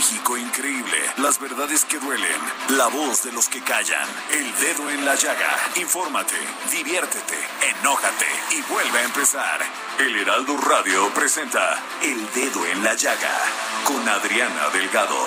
[0.00, 0.96] México increíble.
[1.18, 2.40] Las verdades que duelen.
[2.70, 4.08] La voz de los que callan.
[4.32, 5.54] El dedo en la llaga.
[5.76, 6.36] Infórmate,
[6.70, 9.60] diviértete, enójate y vuelve a empezar.
[9.98, 13.38] El Heraldo Radio presenta El Dedo en la Llaga
[13.84, 15.22] con Adriana Delgado.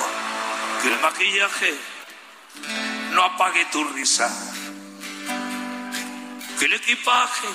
[0.82, 1.78] Que el maquillaje
[3.12, 4.28] no apague tu risa.
[6.58, 7.48] Que el equipaje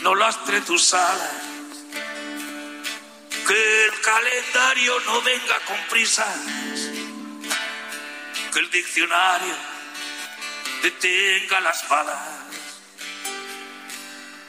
[0.00, 1.49] no lastre tus alas.
[3.46, 6.38] Que el calendario no venga con prisas.
[8.52, 9.54] Que el diccionario
[10.82, 12.28] detenga las balas.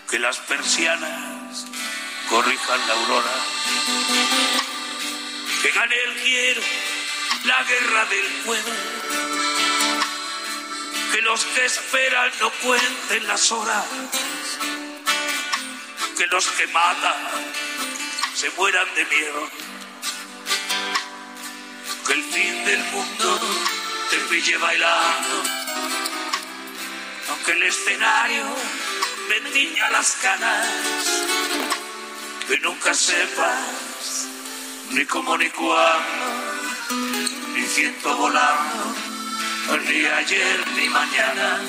[0.10, 1.66] Que las persianas
[2.30, 3.36] corrijan la aurora.
[5.62, 6.62] Que gane el quiero
[7.46, 8.74] la guerra del pueblo.
[11.12, 13.86] Que los que esperan no cuenten las horas.
[16.18, 17.71] Que los que matan
[18.42, 19.42] se mueran de miedo.
[22.08, 23.40] Que el fin del mundo
[24.10, 25.44] te pille bailando.
[27.30, 28.46] Aunque el escenario
[29.30, 30.68] me tiña las canas.
[32.48, 34.28] Que nunca sepas
[34.90, 36.26] ni cómo ni cuándo
[37.54, 38.96] ni siento volando,
[39.88, 41.60] ni ayer ni mañana.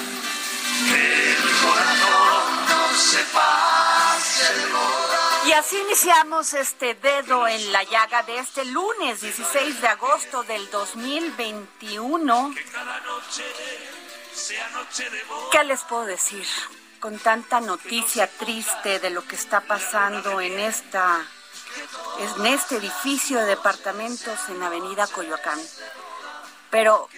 [0.88, 5.31] Que el corazón no se pase moda.
[5.44, 10.70] Y así iniciamos este dedo en la llaga de este lunes 16 de agosto del
[10.70, 12.52] 2021.
[12.54, 13.42] Que cada noche
[14.32, 15.50] sea noche de boda.
[15.50, 16.46] ¿Qué les puedo decir?
[17.00, 21.26] Con tanta noticia triste de lo que está pasando en esta
[22.18, 25.58] en este edificio de departamentos en Avenida Coyoacán.
[26.70, 27.08] Pero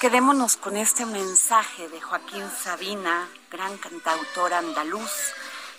[0.00, 5.10] quedémonos con este mensaje de Joaquín Sabina, gran cantautor andaluz,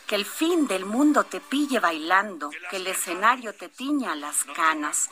[0.10, 5.08] que el fin del mundo te pille bailando, que el escenario te tiña las canas,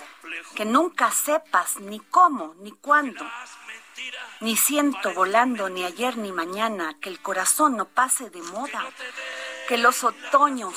[0.56, 3.24] que nunca sepas ni cómo ni cuándo,
[4.40, 8.84] ni siento volando ni ayer ni mañana, que el corazón no pase de moda,
[9.68, 10.76] que los otoños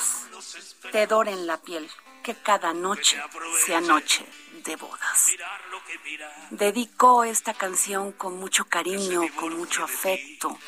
[0.92, 1.90] te doren la piel,
[2.22, 3.18] que cada noche
[3.64, 4.26] sea noche
[4.64, 5.28] de bodas.
[6.50, 10.58] Dedicó esta canción con mucho cariño, con mucho afecto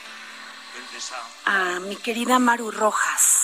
[1.44, 3.41] a mi querida Maru Rojas.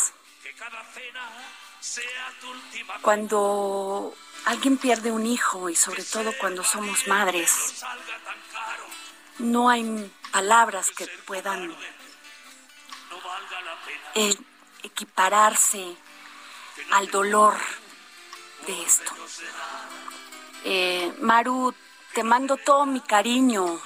[3.02, 4.14] Cuando
[4.44, 7.84] alguien pierde un hijo y sobre todo cuando somos madres,
[9.38, 11.74] no hay palabras que puedan
[14.14, 14.34] eh,
[14.82, 15.96] equipararse
[16.90, 17.56] al dolor
[18.66, 19.12] de esto.
[20.64, 21.74] Eh, Maru,
[22.14, 23.80] te mando todo mi cariño,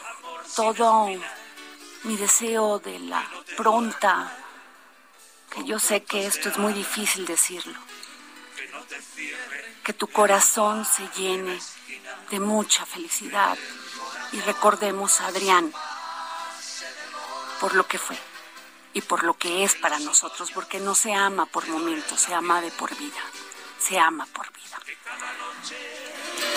[0.56, 1.09] todo
[2.04, 3.25] mi deseo de la
[3.56, 4.37] pronta,
[5.54, 7.78] que yo sé que esto es muy difícil decirlo,
[9.84, 11.58] que tu corazón se llene
[12.30, 13.58] de mucha felicidad.
[14.32, 15.72] Y recordemos a Adrián
[17.60, 18.16] por lo que fue
[18.94, 22.60] y por lo que es para nosotros, porque no se ama por momentos, se ama
[22.60, 23.20] de por vida,
[23.78, 24.78] se ama por vida.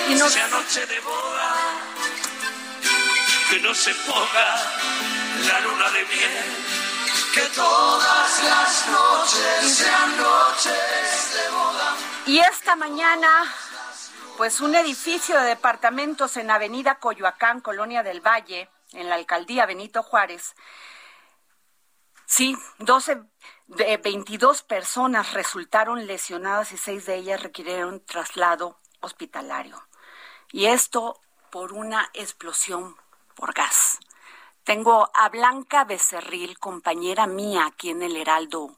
[0.10, 1.56] Y nos- sea noche de boda,
[3.50, 4.56] que no se ponga
[5.48, 6.32] la luna de miel,
[7.36, 11.98] que todas las noches sean noches de boda.
[12.28, 13.54] Y esta mañana,
[14.38, 20.02] pues un edificio de departamentos en Avenida Coyoacán, Colonia del Valle, en la alcaldía Benito
[20.02, 20.56] Juárez,
[22.26, 23.24] sí, 12
[23.68, 29.86] de 22 personas resultaron lesionadas y seis de ellas requirieron traslado hospitalario.
[30.54, 31.20] Y esto
[31.52, 32.96] por una explosión
[33.36, 34.00] por gas.
[34.66, 38.76] Tengo a Blanca Becerril, compañera mía aquí en el Heraldo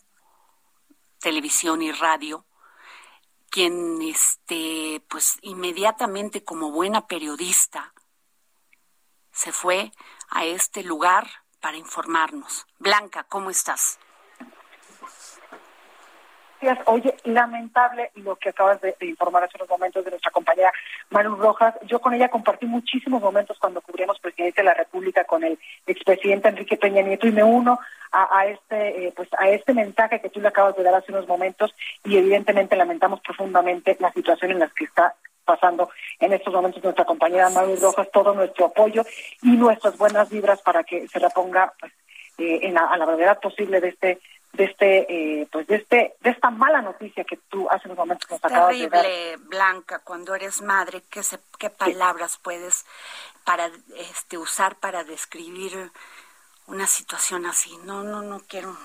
[1.22, 2.46] Televisión y Radio,
[3.50, 7.94] quien este pues inmediatamente como buena periodista
[9.32, 9.94] se fue
[10.28, 11.26] a este lugar
[11.62, 12.68] para informarnos.
[12.80, 13.98] Blanca, ¿cómo estás?
[16.86, 20.72] Oye, lamentable lo que acabas de, informar hace unos momentos de nuestra compañera
[21.12, 21.76] Manu Rojas.
[21.86, 26.50] Yo con ella compartí muchísimos momentos cuando cubrimos presidente de la República con el expresidente
[26.50, 27.80] Enrique Peña Nieto y me uno
[28.12, 31.28] a, este eh, pues a este mensaje que tú le acabas de dar hace unos
[31.28, 35.14] momentos y evidentemente lamentamos profundamente la situación en la que está
[35.46, 35.90] pasando
[36.20, 39.04] en estos momentos nuestra compañera Manu Rojas, todo nuestro apoyo
[39.44, 41.92] y nuestras buenas vibras para que se reponga pues,
[42.40, 44.20] eh, en a la brevedad posible de este
[44.54, 48.30] de este eh, pues de este de esta mala noticia que tú hace unos momentos
[48.30, 49.06] nos acabas de dar.
[49.48, 52.86] Blanca cuando eres madre qué se, qué palabras puedes
[53.44, 55.92] para este usar para describir
[56.66, 58.76] una situación así no no no quiero.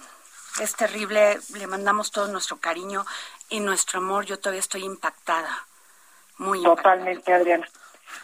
[0.60, 3.06] Es terrible le mandamos todo nuestro cariño
[3.48, 4.26] y nuestro amor.
[4.26, 5.66] Yo todavía estoy impactada
[6.38, 7.66] muy totalmente Adriana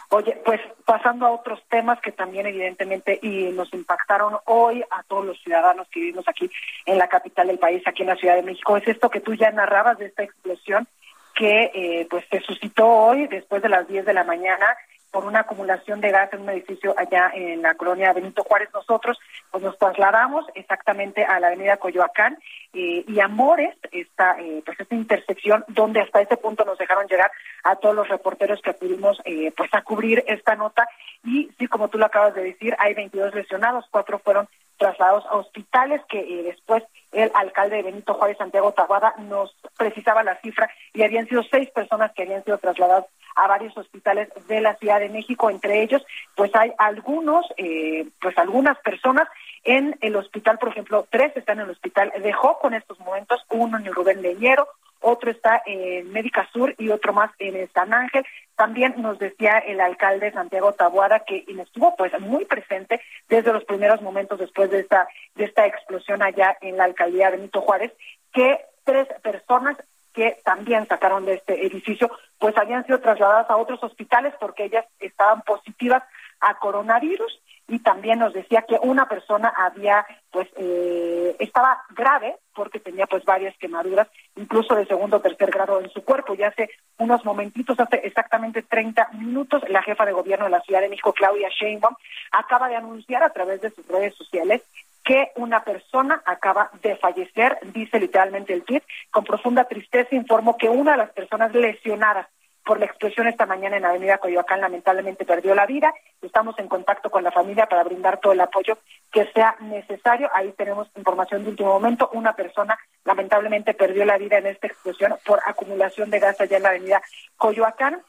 [0.09, 5.25] Oye, pues pasando a otros temas que también evidentemente y nos impactaron hoy a todos
[5.25, 6.49] los ciudadanos que vivimos aquí
[6.85, 9.33] en la capital del país, aquí en la Ciudad de México, es esto que tú
[9.35, 10.87] ya narrabas de esta explosión
[11.35, 14.65] que eh, pues se suscitó hoy después de las 10 de la mañana
[15.11, 18.69] por una acumulación de gas en un edificio allá en la colonia Benito Juárez.
[18.73, 19.17] Nosotros
[19.51, 22.37] pues nos trasladamos exactamente a la avenida Coyoacán
[22.73, 27.31] eh, y Amores, esta, eh, pues esta intersección donde hasta ese punto nos dejaron llegar
[27.63, 30.87] a todos los reporteros que pudimos eh, pues a cubrir esta nota
[31.23, 34.47] y sí, como tú lo acabas de decir, hay 22 lesionados, cuatro fueron
[34.79, 40.37] trasladados a hospitales que después el alcalde de Benito Juárez, Santiago Taguada, nos precisaba la
[40.37, 43.05] cifra y habían sido seis personas que habían sido trasladadas
[43.35, 45.49] a varios hospitales de la Ciudad de México.
[45.49, 46.05] Entre ellos,
[46.35, 49.27] pues hay algunos, eh, pues algunas personas
[49.63, 53.45] en el hospital, por ejemplo, tres están en el hospital de Joco en estos momentos,
[53.49, 54.67] uno en el Rubén Leñero,
[55.01, 58.25] otro está en Médica Sur y otro más en San Ángel.
[58.55, 64.01] También nos decía el alcalde Santiago Tabuada que estuvo pues muy presente desde los primeros
[64.01, 67.93] momentos después de esta de esta explosión allá en la alcaldía Benito Juárez
[68.33, 69.77] que tres personas
[70.13, 74.85] que también sacaron de este edificio pues habían sido trasladadas a otros hospitales porque ellas
[74.99, 76.03] estaban positivas
[76.39, 82.79] a coronavirus y también nos decía que una persona había pues eh, estaba grave porque
[82.79, 86.33] tenía pues varias quemaduras incluso de segundo o tercer grado en su cuerpo.
[86.33, 90.81] Y hace unos momentitos hace exactamente 30 minutos la jefa de gobierno de la Ciudad
[90.81, 91.95] de México Claudia Sheinbaum
[92.31, 94.61] acaba de anunciar a través de sus redes sociales
[95.03, 100.69] que una persona acaba de fallecer, dice literalmente el tweet, con profunda tristeza informó que
[100.69, 102.27] una de las personas lesionadas
[102.69, 105.91] por la explosión esta mañana en Avenida Coyoacán lamentablemente perdió la vida.
[106.21, 108.77] Estamos en contacto con la familia para brindar todo el apoyo
[109.11, 110.29] que sea necesario.
[110.35, 112.11] Ahí tenemos información de último momento.
[112.13, 116.61] Una persona lamentablemente perdió la vida en esta explosión por acumulación de gas allá en
[116.61, 117.01] la Avenida
[117.37, 118.03] Coyoacán.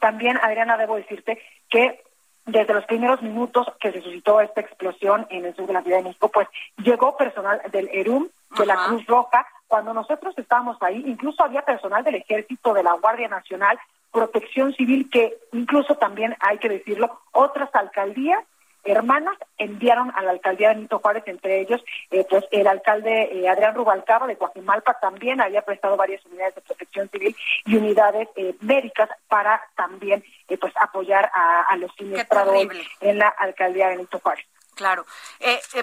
[0.00, 1.38] También, Adriana, debo decirte
[1.68, 2.02] que
[2.46, 5.98] desde los primeros minutos que se suscitó esta explosión en el sur de la Ciudad
[5.98, 6.48] de México, pues
[6.78, 12.02] llegó personal del ERUM, de la Cruz Roja, cuando nosotros estábamos ahí, incluso había personal
[12.02, 13.78] del Ejército, de la Guardia Nacional,
[14.10, 18.44] Protección Civil, que incluso también hay que decirlo, otras alcaldías
[18.82, 23.48] hermanas enviaron a la alcaldía de Benito Juárez, entre ellos, eh, pues el alcalde eh,
[23.48, 27.36] Adrián Rubalcaba de Coajimalpa también había prestado varias unidades de protección civil
[27.66, 30.24] y unidades eh, médicas para también
[30.60, 32.66] pues apoyar a, los siniestrados
[33.00, 34.44] en la alcaldía de Benito Juárez.
[34.80, 35.04] Claro.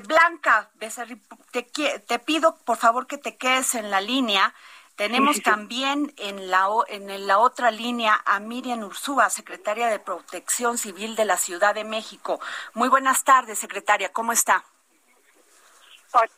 [0.07, 0.71] Blanca,
[1.51, 1.61] te,
[1.99, 4.55] te pido por favor que te quedes en la línea
[4.97, 11.15] tenemos también en la, en la otra línea a Miriam Ursúa, secretaria de Protección Civil
[11.15, 12.41] de la Ciudad de México.
[12.73, 14.65] Muy buenas tardes, secretaria, ¿cómo está?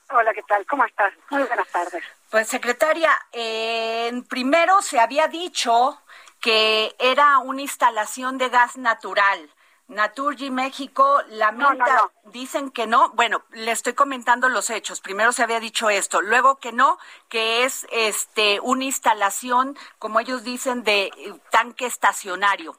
[0.10, 0.66] Hola, ¿qué tal?
[0.66, 1.14] ¿Cómo estás?
[1.30, 2.04] Muy buenas tardes.
[2.30, 6.02] Pues, secretaria, eh, primero se había dicho
[6.42, 9.50] que era una instalación de gas natural.
[9.90, 13.10] Naturgy México lamenta, dicen que no.
[13.14, 15.02] Bueno, le estoy comentando los hechos.
[15.02, 20.44] Primero se había dicho esto, luego que no, que es este una instalación, como ellos
[20.44, 22.76] dicen, de eh, tanque estacionario.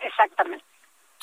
[0.00, 0.64] Exactamente.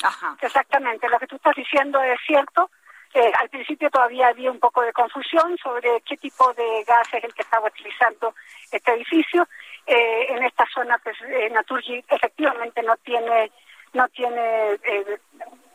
[0.02, 0.36] Ajá.
[0.38, 1.08] Exactamente.
[1.08, 2.70] Lo que tú estás diciendo es cierto.
[3.14, 7.24] Eh, al principio todavía había un poco de confusión sobre qué tipo de gas es
[7.24, 8.34] el que estaba utilizando
[8.70, 9.48] este edificio.
[9.86, 11.16] Eh, en esta zona, pues,
[11.52, 13.50] Naturgy efectivamente no tiene
[13.92, 15.18] no tiene, eh,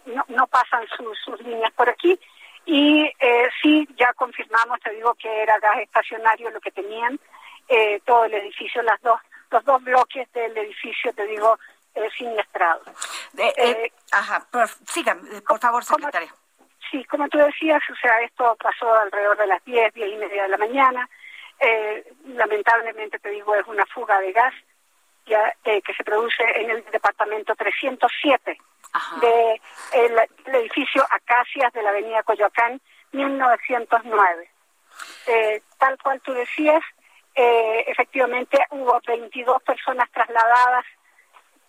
[0.05, 2.19] no, no, pasan sus, sus líneas por aquí.
[2.65, 7.17] Y eh, sí, ya confirmamos, te digo que era gas estacionario lo que tenían,
[7.69, 9.19] eh, todo el edificio, las dos,
[9.51, 11.57] los dos bloques del edificio, te digo,
[11.95, 12.88] eh, siniestrados.
[13.38, 14.67] Eh, ajá, por,
[15.47, 16.33] por favor, secretaria.
[16.91, 20.43] sí, como tú decías, o sea, esto pasó alrededor de las 10, 10 y media
[20.43, 21.09] de la mañana.
[22.25, 24.53] lamentablemente, te digo, es una fuga de gas
[25.27, 28.57] ya, eh, que se produce en el departamento 307
[29.22, 29.62] del de
[29.93, 32.81] el, edificio Acacias de la avenida Coyoacán,
[33.12, 34.50] 1909.
[35.27, 36.81] Eh, tal cual tú decías,
[37.36, 40.86] eh, efectivamente hubo 22 personas trasladadas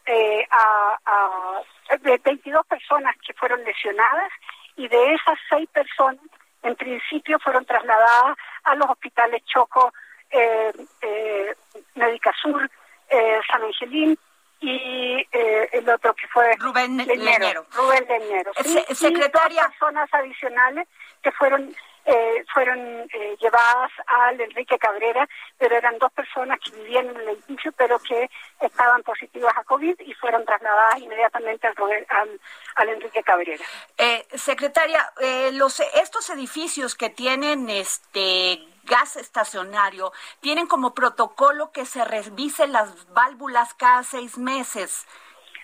[0.06, 1.62] eh, a, a
[2.00, 4.32] 22 personas que fueron lesionadas
[4.76, 6.22] y de esas seis personas
[6.62, 9.92] en principio fueron trasladadas a los hospitales Choco,
[10.30, 10.72] eh,
[11.02, 11.54] eh,
[11.94, 12.70] Médica Sur,
[13.08, 14.18] eh, San Angelín
[14.60, 17.64] y eh, el otro que fue Rubén Leñero.
[17.72, 18.52] Rubén Leñero.
[18.92, 19.62] Secretaria.
[19.62, 20.88] Y personas adicionales
[21.22, 21.74] que fueron
[22.10, 22.78] eh, fueron
[23.12, 27.98] eh, llevadas al Enrique Cabrera, pero eran dos personas que vivían en el edificio, pero
[27.98, 32.40] que estaban positivas a COVID y fueron trasladadas inmediatamente al,
[32.76, 33.62] al, Enrique Cabrera.
[33.98, 40.10] Eh, secretaria, eh, los estos edificios que tienen este gas estacionario
[40.40, 45.06] tienen como protocolo que se revisen las válvulas cada seis meses.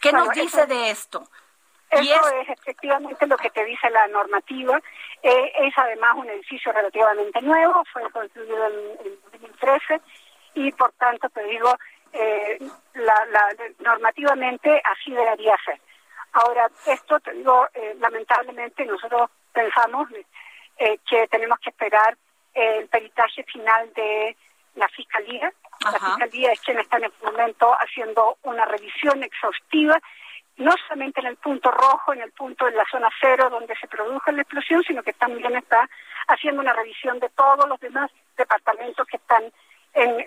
[0.02, 1.26] ¿Qué nos dice de esto?
[1.90, 2.48] Eso es...
[2.50, 4.80] efectivamente lo que te dice la normativa.
[5.26, 9.98] Eh, es además un edificio relativamente nuevo, fue construido en, 2013
[10.52, 11.74] y por tanto te digo,
[12.12, 12.58] eh,
[12.92, 13.26] la,
[13.78, 15.80] normativamente así debería ser.
[16.34, 20.08] Ahora, esto te digo, eh, lamentablemente nosotros pensamos
[20.76, 22.18] que tenemos que esperar
[22.52, 24.36] el peritaje final de
[24.74, 25.50] la Fiscalía.
[25.80, 29.98] La Fiscalía es quien está en este momento haciendo una revisión exhaustiva
[30.56, 33.88] no solamente en el punto rojo, en el punto de la zona cero donde se
[33.88, 35.88] produjo la explosión, sino que también está
[36.28, 39.44] haciendo una revisión de todos los demás departamentos que están
[39.94, 40.20] en,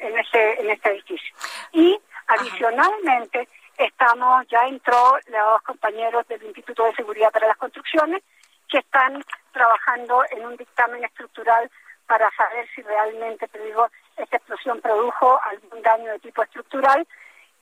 [0.00, 1.34] en, este, en este edificio.
[1.72, 8.22] Y adicionalmente estamos, ya entró los compañeros del Instituto de Seguridad para las Construcciones,
[8.68, 11.70] que están trabajando en un dictamen estructural
[12.06, 17.06] para saber si realmente, te digo, esta explosión produjo algún daño de tipo estructural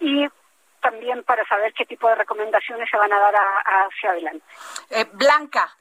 [0.00, 0.26] y
[0.82, 4.44] también para saber qué tipo de recomendaciones se van a dar hacia adelante.
[4.90, 5.74] Eh, Blanca.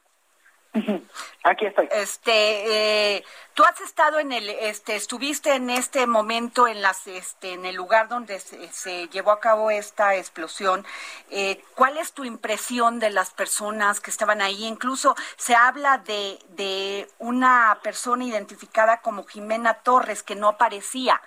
[1.44, 1.90] Aquí estoy.
[1.92, 7.54] Este, eh, tú has estado en el, este, estuviste en este momento en las, este,
[7.54, 10.86] en el lugar donde se, llevó a cabo esta explosión.
[11.30, 14.64] Eh, ¿Cuál es tu impresión de las personas que estaban ahí?
[14.64, 21.22] Incluso se habla de, de una persona identificada como Jimena Torres que no aparecía.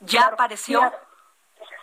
[0.00, 0.92] ¿Ya apareció?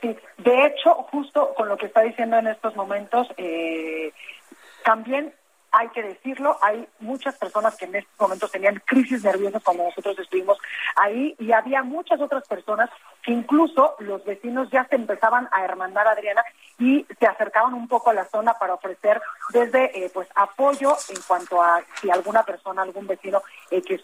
[0.01, 4.13] Sí, de hecho, justo con lo que está diciendo en estos momentos, eh,
[4.83, 5.33] también
[5.71, 10.17] hay que decirlo, hay muchas personas que en estos momentos tenían crisis nerviosas cuando nosotros
[10.17, 10.57] estuvimos
[10.95, 12.89] ahí y había muchas otras personas
[13.21, 16.43] que incluso los vecinos ya se empezaban a hermandar, Adriana,
[16.79, 21.21] y se acercaban un poco a la zona para ofrecer desde eh, pues apoyo en
[21.27, 23.99] cuanto a si alguna persona, algún vecino eh, que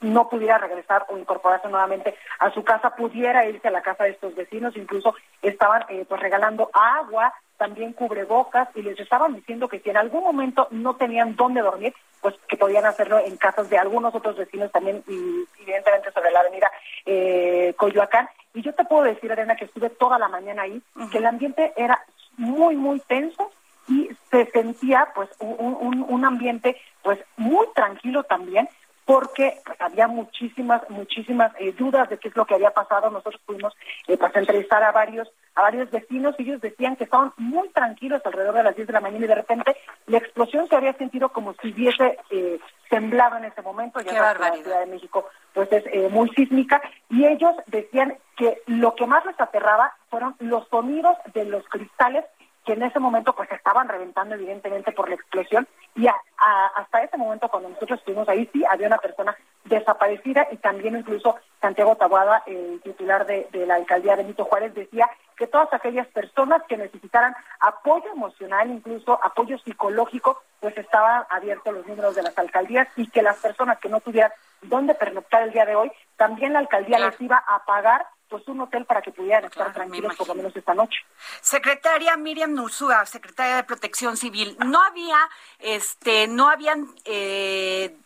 [0.00, 4.10] no pudiera regresar o incorporarse nuevamente a su casa, pudiera irse a la casa de
[4.10, 9.80] estos vecinos, incluso estaban eh, pues regalando agua, también cubrebocas y les estaban diciendo que
[9.80, 13.78] si en algún momento no tenían dónde dormir, pues que podían hacerlo en casas de
[13.78, 16.70] algunos otros vecinos también, y, evidentemente sobre la avenida
[17.04, 18.28] eh, Coyoacán.
[18.54, 21.72] Y yo te puedo decir, Arena, que estuve toda la mañana ahí, que el ambiente
[21.76, 22.02] era
[22.36, 23.50] muy, muy tenso
[23.88, 28.68] y se sentía pues un, un ambiente pues muy tranquilo también
[29.08, 33.08] porque pues, había muchísimas, muchísimas eh, dudas de qué es lo que había pasado.
[33.08, 33.74] Nosotros pudimos
[34.06, 38.20] eh, pues, entrevistar a varios, a varios vecinos y ellos decían que estaban muy tranquilos
[38.22, 39.76] alrededor de las 10 de la mañana y de repente
[40.08, 42.60] la explosión se había sentido como si hubiese eh,
[42.90, 43.98] temblado en ese momento.
[44.02, 48.94] Ya la Ciudad de México pues es eh, muy sísmica y ellos decían que lo
[48.94, 52.26] que más les aterraba fueron los sonidos de los cristales
[52.68, 55.66] que en ese momento pues estaban reventando evidentemente por la explosión.
[55.94, 59.34] Y hasta ese momento cuando nosotros estuvimos ahí sí había una persona
[59.64, 65.46] desaparecida y también incluso Santiago Tabuada, el titular de, la alcaldía Benito Juárez, decía que
[65.46, 72.16] todas aquellas personas que necesitaran apoyo emocional, incluso apoyo psicológico, pues estaban abiertos los números
[72.16, 75.74] de las alcaldías y que las personas que no tuvieran dónde pernoctar el día de
[75.74, 79.72] hoy, también la alcaldía les iba a pagar pues un hotel para que pudieran estar
[79.72, 80.98] tranquilos por lo menos esta noche.
[81.40, 85.18] Secretaria Miriam Nursúa, secretaria de Protección Civil, no había,
[85.58, 87.96] este, no habían eh,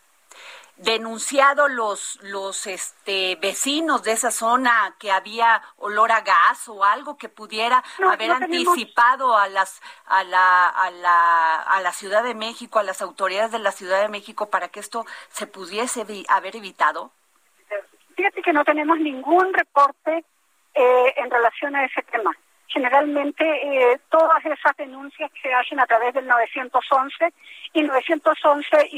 [0.76, 7.16] denunciado los los este vecinos de esa zona que había olor a gas o algo
[7.16, 12.78] que pudiera haber anticipado a las a la, a la a la Ciudad de México
[12.78, 17.12] a las autoridades de la Ciudad de México para que esto se pudiese haber evitado
[18.22, 20.24] Fíjate que no tenemos ningún reporte
[20.74, 22.30] eh, en relación a ese tema.
[22.68, 27.34] Generalmente eh, todas esas denuncias se hacen a través del 911
[27.72, 28.90] y 911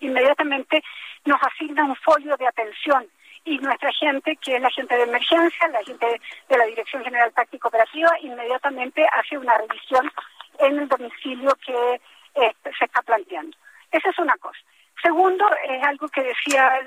[0.00, 0.82] inmediatamente
[1.24, 3.06] nos asigna un folio de atención
[3.44, 7.32] y nuestra gente, que es la gente de emergencia, la gente de la Dirección General
[7.32, 10.10] Táctica Operativa, inmediatamente hace una revisión
[10.58, 12.00] en el domicilio que
[12.34, 13.56] eh, se está planteando.
[13.92, 14.58] Esa es una cosa.
[15.02, 16.80] Segundo, es algo que decía,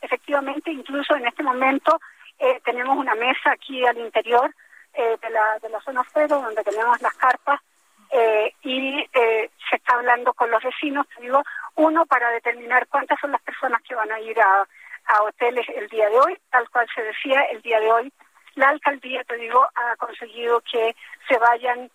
[0.00, 2.00] efectivamente, incluso en este momento
[2.38, 4.54] eh, tenemos una mesa aquí al interior
[4.92, 7.60] eh, de, la, de la zona cero, donde tenemos las carpas,
[8.62, 11.42] y se está hablando con los vecinos, digo,
[11.74, 14.64] uno para determinar cuántas son las personas que van a ir a,
[15.06, 18.12] a hoteles el día de hoy, tal cual se decía el día de hoy.
[18.54, 20.94] La alcaldía, te digo, ha conseguido que
[21.28, 21.90] se vayan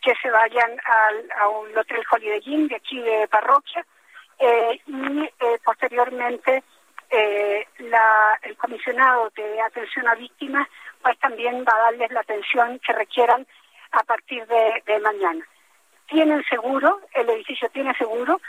[0.00, 3.84] que se vayan al, a un hotel Holiday Inn de aquí de parroquia
[4.38, 6.62] eh, y eh, posteriormente
[7.10, 10.68] eh, la, el comisionado de atención a víctimas
[11.02, 13.46] pues también va a darles la atención que requieran
[13.92, 15.44] a partir de, de mañana.
[16.06, 18.40] Tienen seguro, el edificio tiene seguro,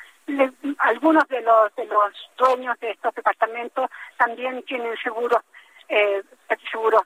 [0.79, 5.41] algunos de los de los dueños de estos departamentos también tienen seguros
[5.87, 6.21] eh,
[6.71, 7.01] seguros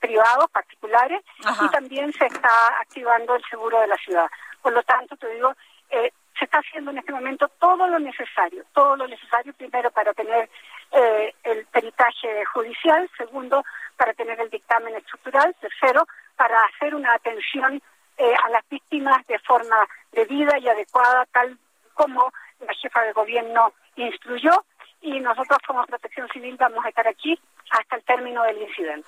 [0.00, 4.26] privados particulares y también se está activando el seguro de la ciudad.
[4.60, 5.54] Por lo tanto te digo
[5.90, 10.12] eh, se está haciendo en este momento todo lo necesario todo lo necesario primero para
[10.14, 10.48] tener
[10.92, 13.64] eh, el peritaje judicial segundo
[13.96, 17.80] para tener el dictamen estructural tercero para hacer una atención
[18.16, 19.76] eh, a las víctimas de forma
[20.12, 21.58] debida y adecuada tal
[21.94, 24.64] como la jefa de gobierno instruyó
[25.00, 27.38] y nosotros como Protección Civil vamos a estar aquí
[27.70, 29.06] hasta el término del incidente.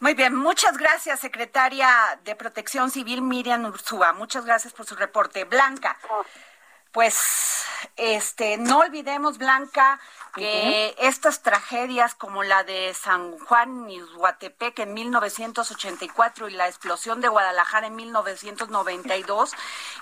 [0.00, 1.88] Muy bien, muchas gracias, secretaria
[2.24, 4.12] de Protección Civil Miriam Ursúa.
[4.12, 5.44] Muchas gracias por su reporte.
[5.44, 6.24] Blanca, oh.
[6.98, 7.62] Pues
[7.96, 10.00] este no olvidemos, Blanca,
[10.34, 17.20] que estas tragedias como la de San Juan y Huatepec en 1984 y la explosión
[17.20, 19.52] de Guadalajara en 1992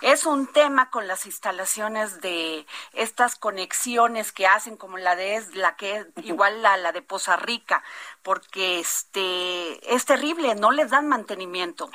[0.00, 5.76] es un tema con las instalaciones de estas conexiones que hacen como la de la
[5.76, 7.83] que igual la, la de Poza Rica
[8.23, 11.91] porque este es terrible, no les dan mantenimiento.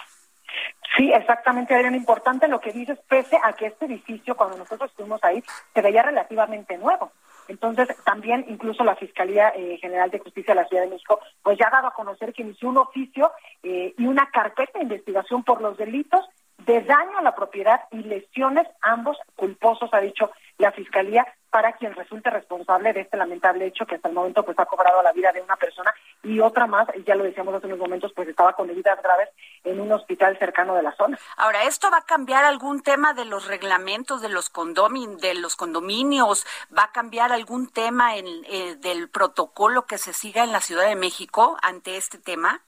[0.98, 1.96] Sí, exactamente, Adrián.
[1.96, 6.04] Importante lo que dices, pese a que este edificio, cuando nosotros estuvimos ahí, se veía
[6.04, 7.12] relativamente nuevo.
[7.48, 11.58] Entonces, también incluso la Fiscalía eh, General de Justicia de la Ciudad de México, pues
[11.58, 13.32] ya ha dado a conocer que inició un oficio
[13.64, 16.26] eh, y una carpeta de investigación por los delitos
[16.66, 21.94] de daño a la propiedad y lesiones, ambos culposos, ha dicho la Fiscalía, para quien
[21.94, 25.32] resulte responsable de este lamentable hecho que hasta el momento pues ha cobrado la vida
[25.34, 25.94] de una persona
[26.24, 29.30] y otra más, ya lo decíamos hace unos momentos, pues estaba con heridas graves
[29.66, 31.20] en un hospital cercano de la zona.
[31.36, 35.58] Ahora, ¿esto va a cambiar algún tema de los reglamentos de los, condomin de los
[35.58, 36.46] condominios?
[36.76, 40.88] ¿Va a cambiar algún tema en, eh, del protocolo que se siga en la Ciudad
[40.88, 42.62] de México ante este tema?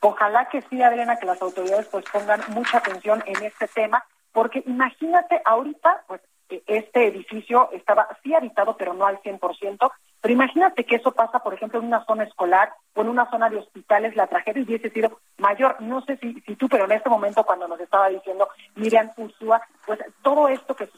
[0.00, 4.62] Ojalá que sí, Adriana, que las autoridades pues pongan mucha atención en este tema, porque
[4.66, 6.22] imagínate ahorita, pues
[6.66, 9.92] este edificio estaba sí habitado, pero no al 100%.
[10.20, 13.48] Pero imagínate que eso pasa, por ejemplo, en una zona escolar o en una zona
[13.48, 15.80] de hospitales, la tragedia hubiese sido mayor.
[15.80, 19.62] No sé si, si tú, pero en este momento cuando nos estaba diciendo Miriam Ursúa,
[19.86, 20.88] pues todo esto que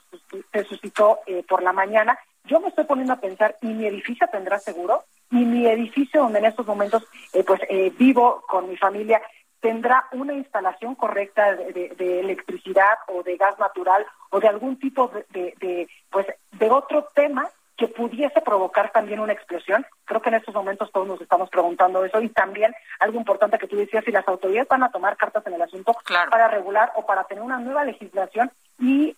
[0.53, 4.27] se suscitó eh, por la mañana, yo me estoy poniendo a pensar, ¿y mi edificio
[4.31, 5.05] tendrá seguro?
[5.31, 9.23] ¿Y mi edificio donde en estos momentos eh, pues eh, vivo con mi familia
[9.61, 15.89] tendrá una instalación correcta de, electricidad o de gas natural o de algún tipo de,
[16.11, 17.49] pues de otro tema
[17.83, 19.85] que pudiese provocar también una explosión.
[20.05, 23.67] Creo que en estos momentos todos nos estamos preguntando eso y también algo importante que
[23.67, 25.97] tú decías, si las autoridades van a tomar cartas en el asunto
[26.31, 29.17] para regular o para tener una nueva legislación y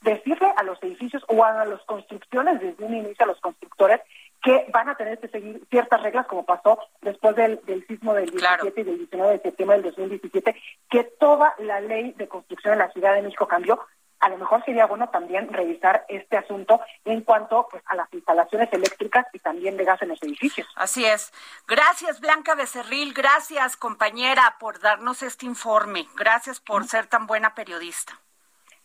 [0.00, 4.00] decirle a los edificios o a las construcciones desde un inicio a los constructores
[4.42, 8.80] que van a tener que seguir ciertas reglas, como pasó después del, sismo del 17
[8.80, 10.56] y del 19 de septiembre del 2017,
[10.90, 13.78] que toda la ley de construcción en la Ciudad de México cambió.
[14.20, 18.68] A lo mejor sería bueno también revisar este asunto en cuanto pues, a las instalaciones
[18.72, 20.68] eléctricas y también de gas en los edificios.
[20.76, 21.32] Así es.
[21.66, 23.14] Gracias, Blanca Becerril.
[23.14, 26.06] Gracias, compañera, por darnos este informe.
[26.16, 28.20] Gracias por ser tan buena periodista.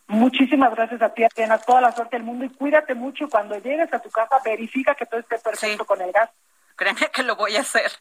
[0.08, 1.58] Muchísimas gracias a ti, Adriana.
[1.58, 3.28] Toda la suerte del mundo y cuídate mucho.
[3.30, 6.30] Cuando llegues a tu casa, verifica que todo esté perfecto con el gas.
[6.76, 7.92] Créeme que lo voy a hacer.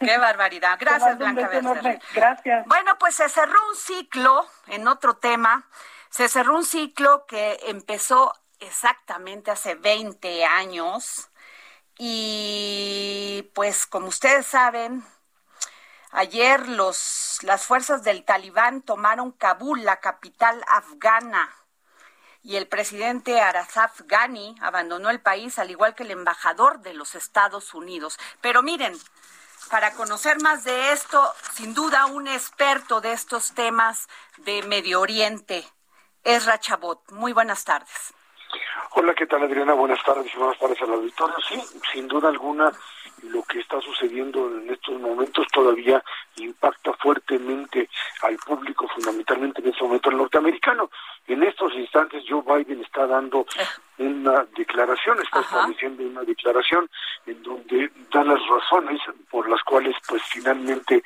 [0.00, 0.76] Qué barbaridad.
[0.80, 1.48] Gracias, Blanca.
[2.14, 2.66] Gracias.
[2.66, 5.64] Bueno, pues se cerró un ciclo en otro tema.
[6.14, 11.28] Se cerró un ciclo que empezó exactamente hace 20 años.
[11.98, 15.04] Y pues como ustedes saben,
[16.16, 21.52] Ayer los, las fuerzas del talibán tomaron Kabul, la capital afgana,
[22.40, 27.16] y el presidente Arasaf Ghani abandonó el país, al igual que el embajador de los
[27.16, 28.16] Estados Unidos.
[28.40, 28.96] Pero miren,
[29.70, 35.68] para conocer más de esto, sin duda un experto de estos temas de Medio Oriente,
[36.24, 37.00] Ezra Chabot.
[37.12, 38.14] Muy buenas tardes.
[38.92, 39.74] Hola, ¿qué tal Adriana?
[39.74, 41.36] Buenas tardes y buenas tardes al auditorio.
[41.48, 41.60] Sí,
[41.92, 42.72] sin duda alguna
[43.22, 46.02] lo que está sucediendo en estos momentos todavía
[46.36, 47.88] impacta fuertemente
[48.22, 50.90] al público, fundamentalmente en este momento el norteamericano.
[51.26, 53.46] En estos instantes Joe Biden está dando
[53.98, 56.88] una declaración, está estableciendo una declaración
[57.26, 61.02] en donde da las razones por las cuales pues finalmente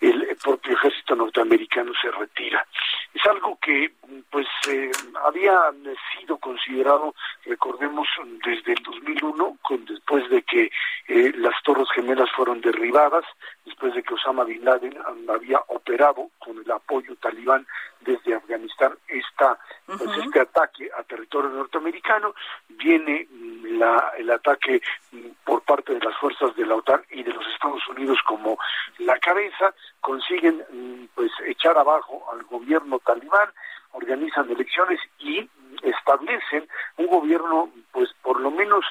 [0.00, 2.64] el propio ejército norteamericano se retira.
[3.12, 3.92] Es algo que
[4.30, 4.90] pues eh,
[5.24, 5.58] había
[6.16, 8.06] sido considerado, recordemos,
[8.44, 10.70] desde el 2001, con, después de que
[11.08, 13.24] eh, las Torres Gemelas fueron derribadas,
[13.64, 14.96] después de que Osama Bin Laden
[15.28, 17.66] había operado con el apoyo talibán
[18.00, 22.34] desde Afganistán esta, pues, este ataque a territorio norteamericano,
[22.68, 24.80] viene mm, la, el ataque
[25.12, 28.58] mm, por parte de las fuerzas de la OTAN y de los Estados Unidos como
[28.98, 33.50] la cabeza, consiguen mm, pues echar abajo al gobierno talibán,
[33.92, 35.48] organizan elecciones y
[35.82, 38.84] establecen un gobierno pues por lo menos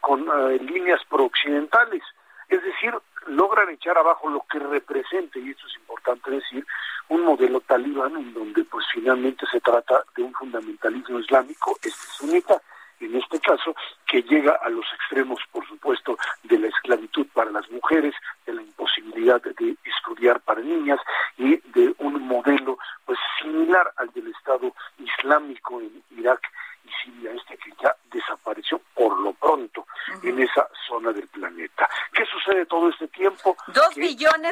[0.00, 2.02] con eh, líneas prooccidentales,
[2.48, 2.94] es decir,
[3.26, 6.66] logran echar abajo lo que representa, y esto es importante decir,
[7.08, 12.60] un modelo talibán en donde pues finalmente se trata de un fundamentalismo islámico, este sunita,
[13.00, 13.74] en este caso,
[14.06, 18.62] que llega a los extremos, por supuesto, de la esclavitud para las mujeres, de la
[18.62, 21.00] imposibilidad de estudiar para niñas
[21.38, 26.40] y de un modelo pues similar al del Estado Islámico en Irak
[26.84, 29.86] y Siria, este que ya desapareció por lo pronto
[30.22, 31.88] en esa zona del planeta.
[32.12, 33.56] ¿Qué sucede todo este tiempo?
[33.68, 33.94] Dos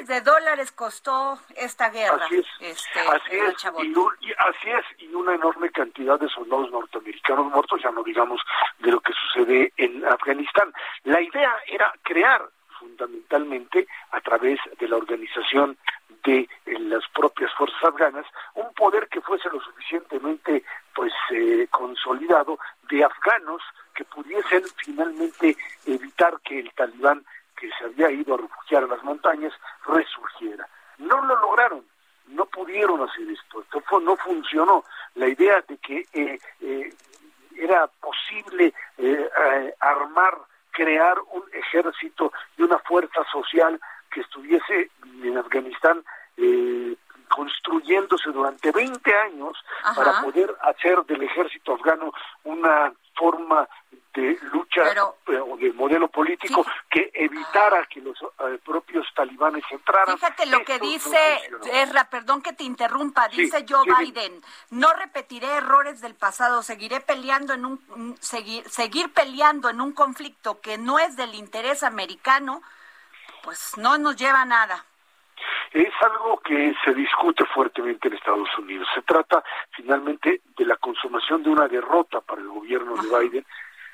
[0.07, 2.25] de dólares costó esta guerra.
[2.25, 3.65] Así es, este, así, es
[4.21, 8.41] y, así es, y una enorme cantidad de soldados norteamericanos muertos, ya no digamos
[8.79, 10.73] de lo que sucede en Afganistán.
[11.05, 15.77] La idea era crear fundamentalmente a través de la organización
[16.25, 22.59] de eh, las propias fuerzas afganas un poder que fuese lo suficientemente pues eh, consolidado
[22.89, 23.63] de afganos
[23.95, 25.57] que pudiesen finalmente
[25.87, 27.25] evitar que el talibán
[27.59, 29.53] que se había ido a refugiar a las montañas
[29.87, 30.69] resurgiera.
[30.99, 31.85] No lo lograron,
[32.29, 34.85] no pudieron hacer esto, esto no funcionó.
[35.15, 36.95] La idea de que eh, eh,
[37.57, 39.31] era posible eh,
[39.81, 40.39] armar,
[40.71, 43.81] crear un ejército y una fuerza social
[44.11, 44.91] que estuviese
[45.23, 46.05] en Afganistán
[47.29, 49.57] construyéndose durante 20 años
[49.95, 52.13] para poder hacer del ejército afgano
[52.45, 53.69] una forma
[54.15, 54.83] de lucha
[55.27, 60.17] o de modelo político que evitara que los eh, propios talibanes entraran.
[60.17, 61.19] Fíjate lo que dice,
[61.73, 67.55] Erra, perdón que te interrumpa, dice Joe Biden, no repetiré errores del pasado, seguiré peleando
[67.55, 72.63] en un, seguir, seguir peleando en un conflicto que no es del interés americano,
[73.43, 74.85] pues no nos lleva a nada
[75.73, 78.89] es algo que se discute fuertemente en Estados Unidos.
[78.95, 83.47] Se trata finalmente de la consumación de una derrota para el gobierno de Biden,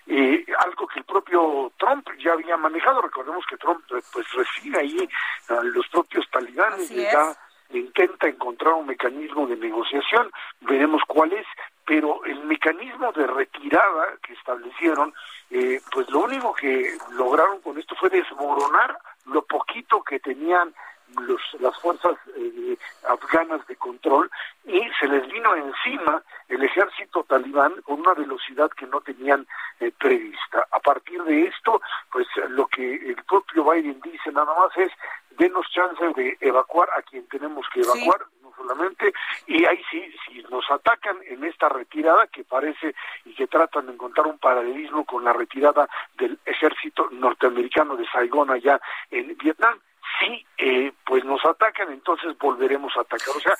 [0.06, 3.02] eh, algo que el propio Trump ya había manejado.
[3.02, 5.08] Recordemos que Trump pues recibe ahí
[5.48, 7.34] a los propios talibanes y ya
[7.70, 10.30] intenta encontrar un mecanismo de negociación.
[10.60, 11.46] Veremos cuál es,
[11.86, 15.12] pero el mecanismo de retirada que establecieron,
[15.50, 20.74] eh, pues lo único que lograron con esto fue desmoronar lo poquito que tenían
[21.22, 22.76] los, las fuerzas eh,
[23.08, 24.30] afganas de control
[24.64, 29.46] y se les vino encima el ejército talibán con una velocidad que no tenían
[29.80, 30.66] eh, prevista.
[30.70, 34.92] A partir de esto, pues lo que el propio Biden dice nada más es
[35.36, 39.12] denos chance de evacuar a quien tenemos que evacuar, no solamente,
[39.46, 43.92] y ahí sí, si nos atacan en esta retirada que parece y que tratan de
[43.92, 49.78] encontrar un paralelismo con la retirada del ejército norteamericano de Saigón allá en Vietnam,
[50.18, 53.36] si eh, pues nos atacan, entonces volveremos a atacar.
[53.36, 53.54] O sea,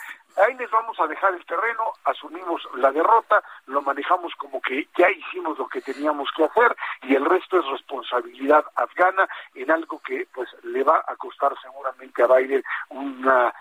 [0.45, 5.11] ahí les vamos a dejar el terreno, asumimos la derrota, lo manejamos como que ya
[5.11, 10.27] hicimos lo que teníamos que hacer y el resto es responsabilidad afgana en algo que
[10.33, 13.53] pues le va a costar seguramente a Biden una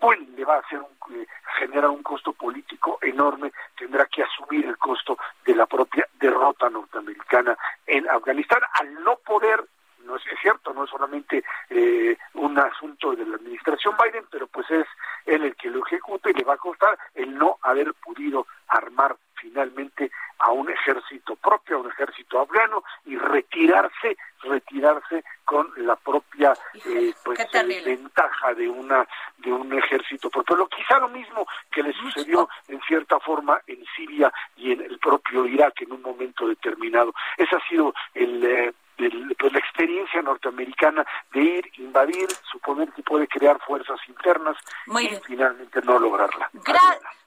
[0.00, 1.26] bueno, le va a hacer un, eh,
[1.58, 7.56] genera un costo político enorme, tendrá que asumir el costo de la propia derrota norteamericana
[7.86, 9.64] en Afganistán al no poder
[10.10, 14.68] no es, cierto, no es solamente eh, un asunto de la administración Biden, pero pues
[14.70, 14.86] es
[15.24, 19.16] él el que lo ejecuta y le va a costar el no haber podido armar
[19.34, 26.52] finalmente a un ejército propio, a un ejército afgano y retirarse, retirarse con la propia
[26.74, 29.06] eh, pues eh, ventaja de una
[29.38, 30.56] de un ejército propio.
[30.56, 34.98] Lo quizá lo mismo que le sucedió en cierta forma en Siria y en el
[34.98, 37.14] propio Irak en un momento determinado.
[37.36, 38.74] Ese ha sido el
[39.38, 45.80] pues, la experiencia norteamericana de ir, invadir, suponer que puede crear fuerzas internas y finalmente
[45.82, 46.50] no lograrla.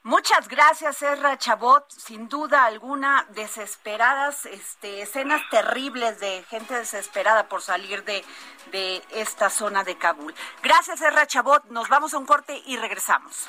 [0.02, 1.88] Muchas gracias, Erra Chabot.
[1.88, 8.22] Sin duda alguna, desesperadas, este, escenas terribles de gente desesperada por salir de,
[8.70, 10.34] de esta zona de Kabul.
[10.62, 11.64] Gracias, Erra Chabot.
[11.70, 13.48] Nos vamos a un corte y regresamos.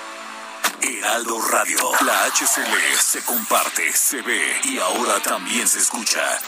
[0.81, 1.77] Heraldo Radio.
[2.05, 6.39] La HCL se comparte, se ve y ahora también se escucha.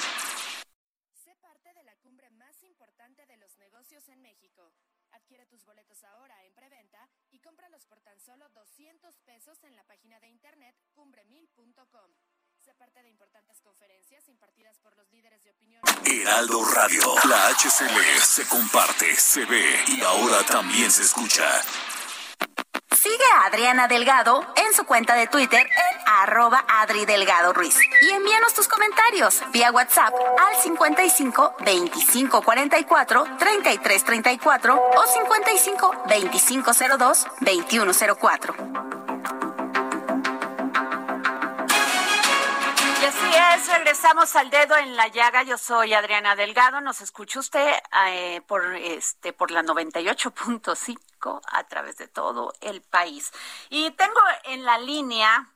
[1.14, 4.74] Sé parte de la cumbre más importante de los negocios en México.
[5.12, 9.84] Adquiere tus boletos ahora en preventa y cómpralos por tan solo 200 pesos en la
[9.84, 12.10] página de internet cumbremil.com.
[12.64, 15.82] Sé parte de importantes conferencias impartidas por los líderes de opinión.
[16.06, 17.04] Heraldo Radio.
[17.30, 21.62] La HCL se comparte, se ve y ahora también se escucha.
[23.04, 27.78] Sigue a Adriana Delgado en su cuenta de Twitter en arroba Adri Delgado Ruiz.
[28.02, 36.72] Y envíanos tus comentarios vía WhatsApp al 55 25 44 33 34 o 55 25
[36.98, 38.56] 02 21 04.
[43.02, 45.44] Y así es, regresamos al dedo en la llaga.
[45.44, 46.80] Yo soy Adriana Delgado.
[46.80, 47.70] Nos escucha usted
[48.08, 51.04] eh, por este por la 98.5
[51.48, 53.32] a través de todo el país.
[53.70, 55.50] Y tengo en la línea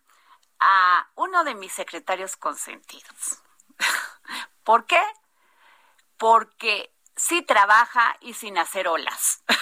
[0.59, 3.41] a uno de mis secretarios consentidos.
[4.63, 5.01] ¿Por qué?
[6.17, 9.43] Porque sí trabaja y sin hacer olas.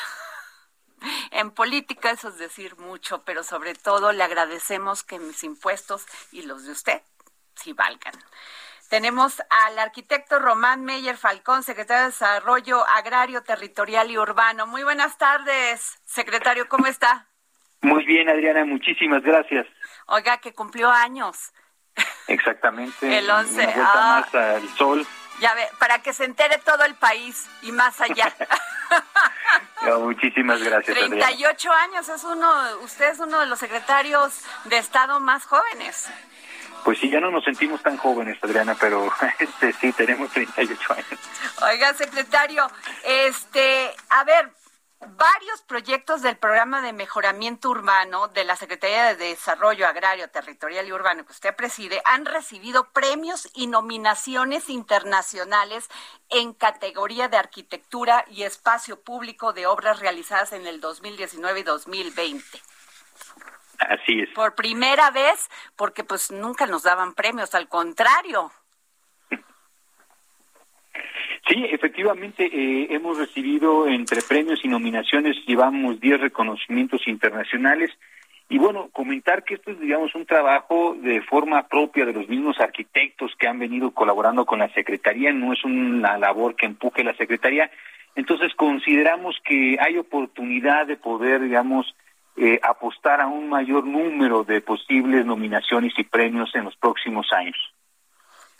[1.29, 6.41] En política eso es decir mucho, pero sobre todo le agradecemos que mis impuestos y
[6.43, 7.01] los de usted
[7.53, 8.15] sí valgan.
[8.89, 14.67] Tenemos al arquitecto Román Meyer Falcón, secretario de Desarrollo Agrario, Territorial y Urbano.
[14.67, 17.27] Muy buenas tardes, secretario, ¿cómo está?
[17.81, 19.65] Muy bien, Adriana, muchísimas gracias.
[20.07, 21.51] Oiga, que cumplió años.
[22.27, 23.17] Exactamente.
[23.17, 23.53] El 11.
[23.53, 24.19] Una vuelta ah.
[24.21, 25.07] más al sol.
[25.39, 28.33] Ya ve, para que se entere todo el país y más allá.
[29.85, 31.27] No, muchísimas gracias, Adriana.
[31.27, 36.09] 38 años, es uno, usted es uno de los secretarios de Estado más jóvenes.
[36.85, 41.19] Pues sí, ya no nos sentimos tan jóvenes, Adriana, pero este sí, tenemos 38 años.
[41.67, 42.69] Oiga, secretario,
[43.03, 44.51] este, a ver,
[44.99, 50.93] varios proyectos del programa de mejoramiento urbano de la Secretaría de Desarrollo Agrario, Territorial y
[50.93, 55.89] Urbano que usted preside han recibido premios y nominaciones internacionales
[56.29, 62.61] en categoría de arquitectura y espacio público de obras realizadas en el 2019 y 2020.
[63.79, 64.29] Así es.
[64.29, 68.51] Por primera vez, porque pues nunca nos daban premios, al contrario.
[71.47, 77.91] Sí, efectivamente, eh, hemos recibido entre premios y nominaciones, llevamos 10 reconocimientos internacionales.
[78.49, 82.59] Y bueno, comentar que esto es, digamos, un trabajo de forma propia de los mismos
[82.59, 87.15] arquitectos que han venido colaborando con la Secretaría, no es una labor que empuje la
[87.15, 87.69] Secretaría.
[88.15, 91.95] Entonces consideramos que hay oportunidad de poder, digamos,
[92.37, 97.55] eh, apostar a un mayor número de posibles nominaciones y premios en los próximos años.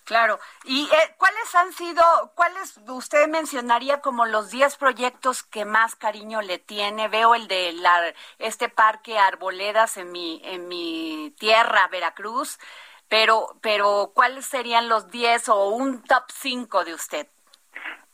[0.05, 0.39] Claro.
[0.65, 2.03] ¿Y eh, cuáles han sido,
[2.35, 7.07] cuáles usted mencionaría como los 10 proyectos que más cariño le tiene?
[7.07, 12.59] Veo el de la, este parque Arboledas en mi, en mi tierra, Veracruz,
[13.07, 17.27] pero, pero ¿cuáles serían los 10 o un top 5 de usted?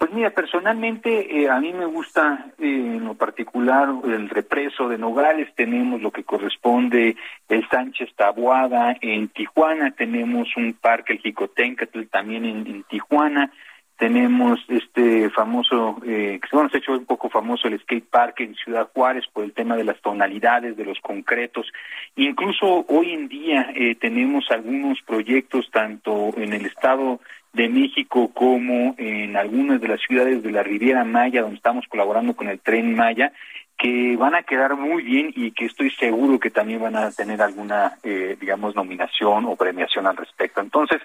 [0.01, 4.97] Pues mira, personalmente eh, a mí me gusta eh, en lo particular el represo de
[4.97, 7.15] Nogales, tenemos lo que corresponde
[7.47, 13.51] el Sánchez Tabuada en Tijuana, tenemos un parque, el Jicotencatl, también en, Tijuana,
[13.95, 18.39] tenemos este famoso, eh, que bueno, se ha hecho un poco famoso el skate park
[18.39, 21.71] en Ciudad Juárez por el tema de las tonalidades, de los concretos.
[22.15, 27.19] Incluso hoy en día eh, tenemos algunos proyectos tanto en el estado
[27.53, 32.33] de México como en algunas de las ciudades de la Riviera Maya, donde estamos colaborando
[32.33, 33.33] con el Tren Maya,
[33.77, 37.41] que van a quedar muy bien y que estoy seguro que también van a tener
[37.41, 40.61] alguna, eh, digamos, nominación o premiación al respecto.
[40.61, 41.01] Entonces,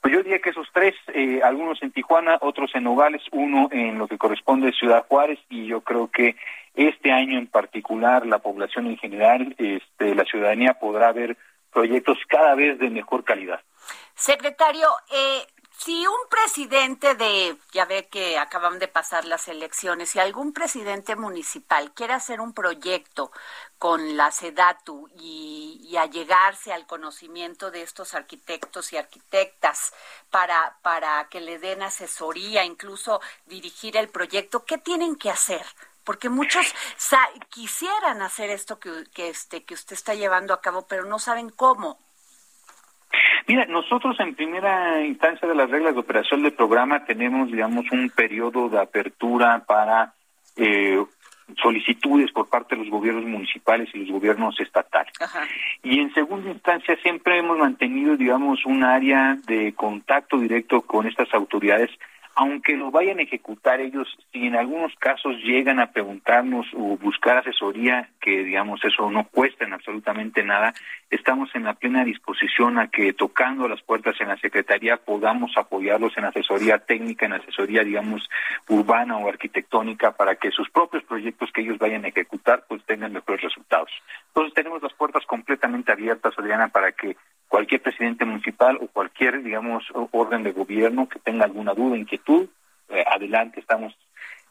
[0.00, 3.98] Pues yo diría que esos tres, eh, algunos en Tijuana, otros en Nogales, uno en
[3.98, 6.36] lo que corresponde a Ciudad Juárez y yo creo que
[6.74, 11.36] este año en particular la población en general, este, la ciudadanía podrá ver
[11.72, 13.60] proyectos cada vez de mejor calidad.
[14.14, 15.42] Secretario, eh,
[15.78, 21.14] si un presidente de, ya ve que acaban de pasar las elecciones, si algún presidente
[21.14, 23.30] municipal quiere hacer un proyecto
[23.78, 29.92] con la SEDATU y, allegarse al conocimiento de estos arquitectos y arquitectas
[30.30, 35.64] para, para que le den asesoría, incluso dirigir el proyecto, ¿qué tienen que hacer?
[36.04, 36.64] porque muchos
[37.50, 41.50] quisieran hacer esto que, que, este, que usted está llevando a cabo, pero no saben
[41.50, 41.98] cómo.
[43.46, 48.10] Mira, nosotros en primera instancia de las reglas de operación del programa tenemos, digamos, un
[48.10, 50.12] periodo de apertura para
[50.56, 51.02] eh,
[51.56, 55.12] solicitudes por parte de los gobiernos municipales y los gobiernos estatales.
[55.82, 61.32] Y en segunda instancia siempre hemos mantenido, digamos, un área de contacto directo con estas
[61.32, 61.90] autoridades
[62.40, 67.38] aunque lo vayan a ejecutar ellos, si en algunos casos llegan a preguntarnos o buscar
[67.38, 70.72] asesoría, que digamos eso no cuesta en absolutamente nada,
[71.10, 76.16] estamos en la plena disposición a que tocando las puertas en la Secretaría podamos apoyarlos
[76.16, 78.30] en asesoría técnica, en asesoría, digamos,
[78.68, 83.12] urbana o arquitectónica para que sus propios proyectos que ellos vayan a ejecutar pues tengan
[83.14, 83.90] mejores resultados.
[84.28, 87.16] Entonces tenemos las puertas completamente abiertas, Adriana, para que
[87.48, 92.48] cualquier presidente municipal o cualquier, digamos, orden de gobierno que tenga alguna duda, inquietud,
[92.88, 93.94] eh, adelante, estamos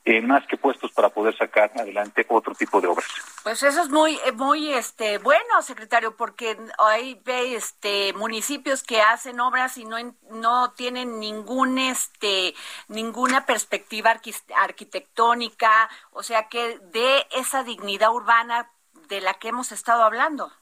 [0.10, 3.08] eh, más que puestos para poder sacar adelante otro tipo de obras.
[3.44, 9.42] Pues eso es muy eh, muy este bueno, secretario, porque hay este municipios que hacen
[9.42, 9.98] obras y no
[10.30, 12.54] no tienen ningún este
[12.88, 14.16] ninguna perspectiva
[14.56, 18.72] arquitectónica, o sea que de esa dignidad urbana
[19.10, 20.54] de la que hemos estado hablando.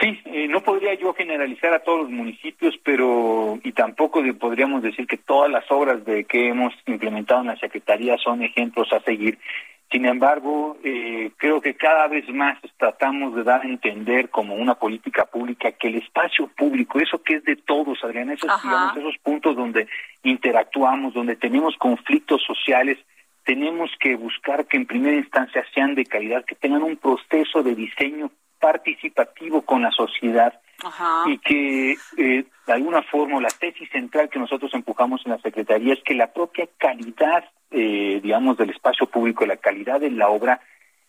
[0.00, 5.06] Sí, eh, no podría yo generalizar a todos los municipios, pero y tampoco podríamos decir
[5.06, 9.38] que todas las obras de que hemos implementado en la Secretaría son ejemplos a seguir.
[9.92, 14.74] Sin embargo, eh, creo que cada vez más tratamos de dar a entender como una
[14.74, 19.18] política pública que el espacio público, eso que es de todos, Adriana, esos, digamos, esos
[19.18, 19.86] puntos donde
[20.22, 22.96] interactuamos, donde tenemos conflictos sociales,
[23.44, 27.74] tenemos que buscar que en primera instancia sean de calidad, que tengan un proceso de
[27.74, 28.30] diseño
[28.62, 30.54] participativo con la sociedad
[31.26, 35.94] y que eh, de alguna forma la tesis central que nosotros empujamos en la Secretaría
[35.94, 40.60] es que la propia calidad, eh, digamos, del espacio público, la calidad de la obra,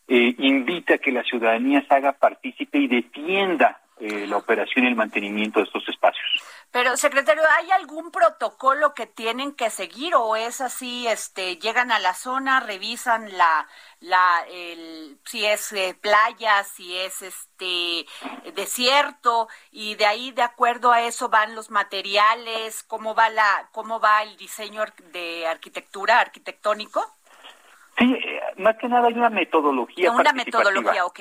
[0.08, 4.88] eh, invita a que la ciudadanía se haga partícipe y defienda eh, la operación y
[4.90, 6.44] el mantenimiento de estos espacios.
[6.74, 12.00] Pero, secretario, ¿hay algún protocolo que tienen que seguir o es así, este, llegan a
[12.00, 13.68] la zona, revisan la,
[14.00, 18.08] la, el, si es eh, playa, si es este
[18.56, 24.00] desierto y de ahí, de acuerdo a eso, van los materiales, cómo va la, cómo
[24.00, 27.06] va el diseño de arquitectura, arquitectónico?
[28.00, 30.10] Sí, eh, más que nada hay una metodología.
[30.10, 31.20] Una metodología, ok.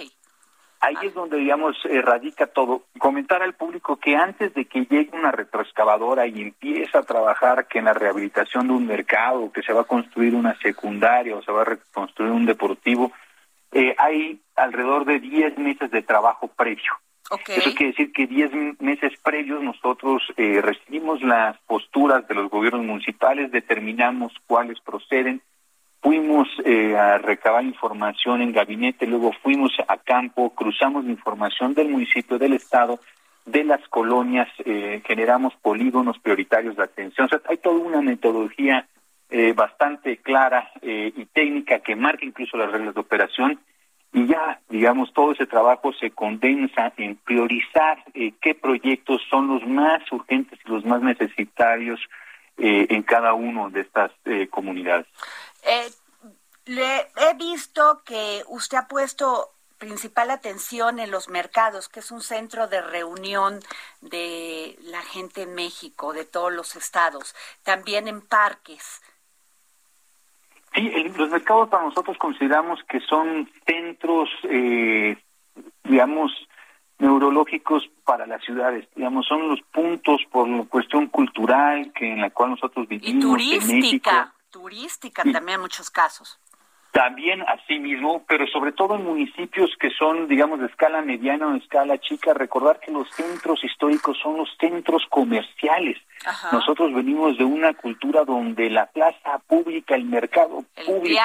[0.83, 2.83] Ahí es donde, digamos, radica todo.
[2.99, 7.79] Comentar al público que antes de que llegue una retroexcavadora y empiece a trabajar que
[7.79, 11.53] en la rehabilitación de un mercado, que se va a construir una secundaria o se
[11.53, 13.13] va a reconstruir un deportivo,
[13.71, 16.93] eh, hay alrededor de 10 meses de trabajo previo.
[17.49, 22.85] Eso quiere decir que 10 meses previos nosotros eh, recibimos las posturas de los gobiernos
[22.85, 25.41] municipales, determinamos cuáles proceden,
[26.03, 31.89] fuimos eh, a recabar información en gabinete, luego fuimos a campo, cruzamos la información del
[31.89, 32.99] municipio, del estado,
[33.47, 37.27] de las colonias, eh, generamos polígonos prioritarios de atención.
[37.27, 38.89] O sea, hay toda una metodología
[39.31, 43.61] eh, bastante clara y técnica que marca incluso las reglas de operación
[44.13, 50.03] y ya, digamos, todo ese trabajo se condensa en priorizar qué proyectos son los más
[50.13, 51.99] urgentes y los más necesitarios
[52.59, 54.11] en cada uno de estas
[54.51, 55.07] comunidades.
[55.63, 55.91] Eh,
[56.67, 62.21] le he visto que usted ha puesto principal atención en los mercados, que es un
[62.21, 63.59] centro de reunión
[64.01, 69.03] de la gente en México, de todos los estados, también en parques.
[70.73, 75.17] Sí, los mercados para nosotros consideramos que son centros, eh,
[75.83, 76.31] digamos,
[76.99, 82.31] neurológicos para las ciudades, digamos, son los puntos por la cuestión cultural que en la
[82.31, 83.17] cual nosotros vivimos.
[83.17, 86.39] Y turística turística también en muchos casos.
[86.93, 91.53] También así mismo, pero sobre todo en municipios que son, digamos, de escala mediana o
[91.53, 95.97] de escala chica, recordar que los centros históricos son los centros comerciales.
[96.53, 101.23] Nosotros venimos de una cultura donde la plaza pública, el mercado público,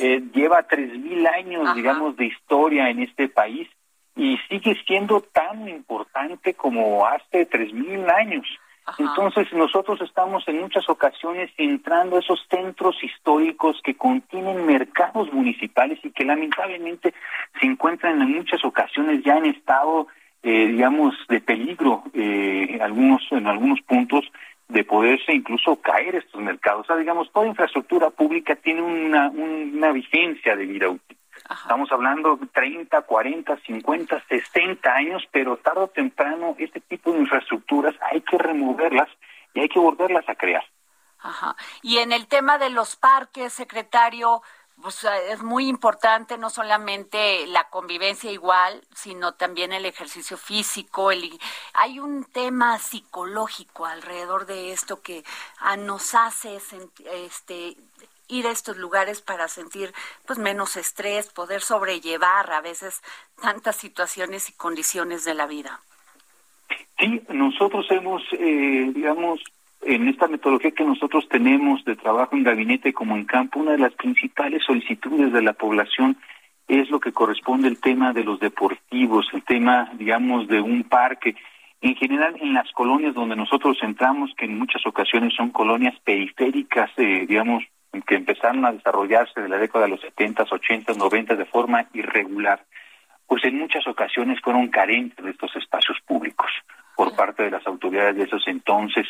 [0.00, 3.68] eh, lleva tres mil años, digamos, de historia en este país
[4.16, 8.46] y sigue siendo tan importante como hace tres mil años.
[8.98, 15.98] Entonces nosotros estamos en muchas ocasiones entrando a esos centros históricos que contienen mercados municipales
[16.02, 17.14] y que lamentablemente
[17.58, 20.08] se encuentran en muchas ocasiones ya en estado,
[20.42, 24.30] eh, digamos, de peligro, eh, algunos en algunos puntos
[24.68, 26.82] de poderse incluso caer estos mercados.
[26.82, 31.16] O sea, digamos, toda infraestructura pública tiene una, una vigencia de vida útil.
[31.50, 37.20] Estamos hablando de 30, 40, 50, 60 años, pero tarde o temprano este tipo de
[37.20, 39.08] infraestructuras hay que removerlas
[39.52, 40.64] y hay que volverlas a crear.
[41.18, 41.56] Ajá.
[41.82, 44.42] Y en el tema de los parques, secretario,
[44.82, 51.12] pues es muy importante no solamente la convivencia igual, sino también el ejercicio físico.
[51.12, 51.38] El,
[51.74, 55.24] hay un tema psicológico alrededor de esto que
[55.60, 57.76] ah, nos hace este,
[58.28, 59.92] ir a estos lugares para sentir
[60.26, 63.02] pues menos estrés, poder sobrellevar a veces
[63.40, 65.80] tantas situaciones y condiciones de la vida.
[66.98, 69.40] Sí, nosotros hemos, eh, digamos,
[69.82, 73.78] en esta metodología que nosotros tenemos de trabajo en gabinete como en campo, una de
[73.78, 76.16] las principales solicitudes de la población
[76.68, 81.36] es lo que corresponde al tema de los deportivos, el tema, digamos, de un parque.
[81.82, 86.90] En general, en las colonias donde nosotros entramos, que en muchas ocasiones son colonias periféricas,
[86.96, 87.62] eh, digamos,
[88.02, 92.64] que empezaron a desarrollarse de la década de los 70, 80, 90 de forma irregular,
[93.26, 96.50] pues en muchas ocasiones fueron carentes de estos espacios públicos
[96.96, 99.06] por parte de las autoridades de esos entonces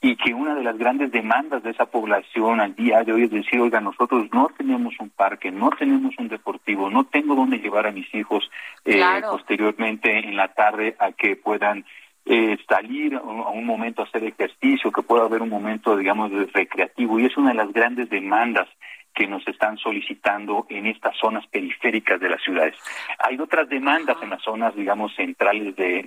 [0.00, 3.30] y que una de las grandes demandas de esa población al día de hoy es
[3.30, 7.86] decir, oiga, nosotros no tenemos un parque, no tenemos un deportivo, no tengo dónde llevar
[7.86, 8.48] a mis hijos
[8.84, 11.84] eh, posteriormente en la tarde a que puedan
[12.26, 17.20] eh, salir a un momento a hacer ejercicio, que pueda haber un momento, digamos, recreativo.
[17.20, 18.68] Y es una de las grandes demandas
[19.14, 22.74] que nos están solicitando en estas zonas periféricas de las ciudades.
[23.18, 26.00] Hay otras demandas en las zonas, digamos, centrales de,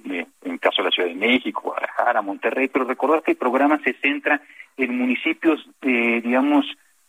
[0.43, 3.80] en el caso de la Ciudad de México, Guadalajara, Monterrey, pero recordar que el programa
[3.84, 4.41] se centra
[4.78, 6.65] en municipios, eh, digamos,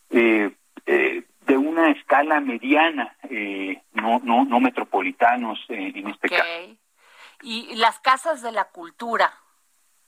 [0.09, 0.49] eh,
[0.87, 3.15] eh, de una escala mediana,
[3.93, 6.43] no, no, no metropolitanos en este caso.
[7.43, 9.33] Y las casas de la cultura,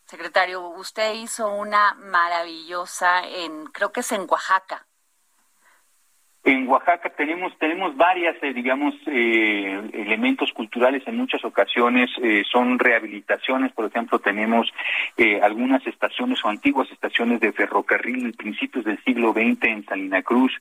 [0.05, 4.85] secretario, usted hizo una maravillosa en, creo que es en Oaxaca.
[6.45, 12.09] En Oaxaca tenemos tenemos varias, eh, digamos, eh, elementos culturales en muchas ocasiones.
[12.21, 14.69] Eh, son rehabilitaciones, por ejemplo, tenemos
[15.41, 20.51] algunas estaciones o antiguas estaciones de ferrocarril, principios del siglo XX en Salina Cruz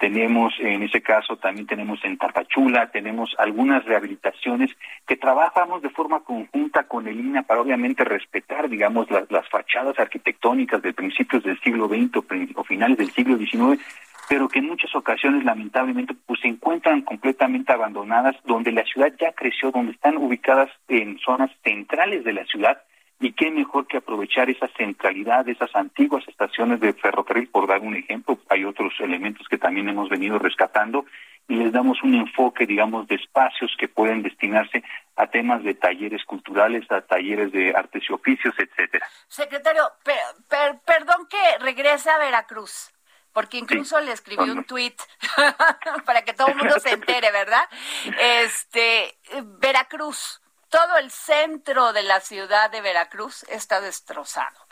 [0.00, 4.70] tenemos en ese caso también tenemos en Tapachula, tenemos algunas rehabilitaciones
[5.06, 9.98] que trabajamos de forma conjunta con el INA para obviamente respetar, digamos, las, las fachadas
[9.98, 12.16] arquitectónicas de principios del siglo XX
[12.56, 13.78] o, finales del siglo XIX,
[14.26, 19.32] pero que en muchas ocasiones lamentablemente pues se encuentran completamente abandonadas, donde la ciudad ya
[19.32, 22.80] creció, donde están ubicadas en zonas centrales de la ciudad
[23.20, 27.80] y qué mejor que aprovechar esa centralidad de esas antiguas estaciones de ferrocarril, por dar
[27.80, 31.04] un ejemplo, hay otros elementos que también hemos venido rescatando
[31.46, 34.82] y les damos un enfoque, digamos, de espacios que pueden destinarse
[35.16, 39.06] a temas de talleres culturales, a talleres de artes y oficios, etcétera.
[39.28, 39.82] Secretario,
[40.86, 42.90] perdón que regrese a Veracruz
[43.32, 44.96] porque incluso le escribí un tweet
[46.04, 47.62] para que todo el mundo se entere, ¿verdad?
[48.18, 49.16] Este,
[49.60, 50.40] Veracruz,
[50.70, 54.66] todo el centro de la ciudad de Veracruz está destrozado.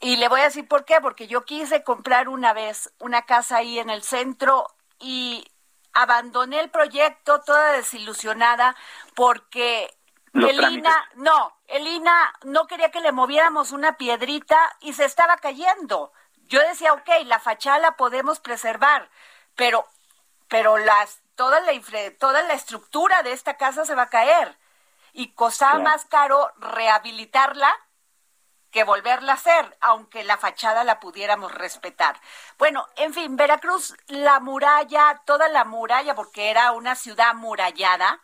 [0.00, 3.58] Y le voy a decir por qué, porque yo quise comprar una vez una casa
[3.58, 4.66] ahí en el centro
[4.98, 5.46] y
[5.92, 8.76] abandoné el proyecto toda desilusionada
[9.14, 9.94] porque
[10.32, 16.12] Elina, no, Elina no quería que le moviéramos una piedrita y se estaba cayendo.
[16.46, 19.10] Yo decía, ok, la fachada la podemos preservar,
[19.56, 19.86] pero,
[20.48, 21.72] pero las, toda, la,
[22.18, 24.59] toda la estructura de esta casa se va a caer
[25.12, 27.74] y costaba más caro rehabilitarla
[28.70, 32.20] que volverla a hacer, aunque la fachada la pudiéramos respetar.
[32.58, 38.20] Bueno, en fin, Veracruz, la muralla, toda la muralla, porque era una ciudad murallada,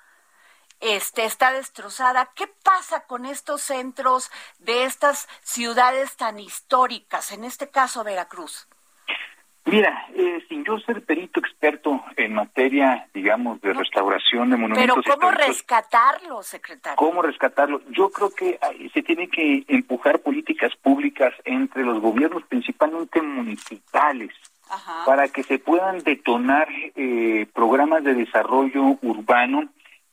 [0.80, 2.32] este, está destrozada.
[2.34, 8.68] ¿Qué pasa con estos centros de estas ciudades tan históricas, en este caso Veracruz?
[9.66, 15.16] Mira, eh, sin yo ser perito experto en materia, digamos, de restauración de monumentos Pero
[15.18, 16.96] ¿cómo rescatarlo, secretario?
[16.96, 17.82] ¿Cómo rescatarlo?
[17.90, 18.60] Yo creo que
[18.94, 24.30] se tiene que empujar políticas públicas entre los gobiernos, principalmente municipales,
[25.04, 29.68] para que se puedan detonar eh, programas de desarrollo urbano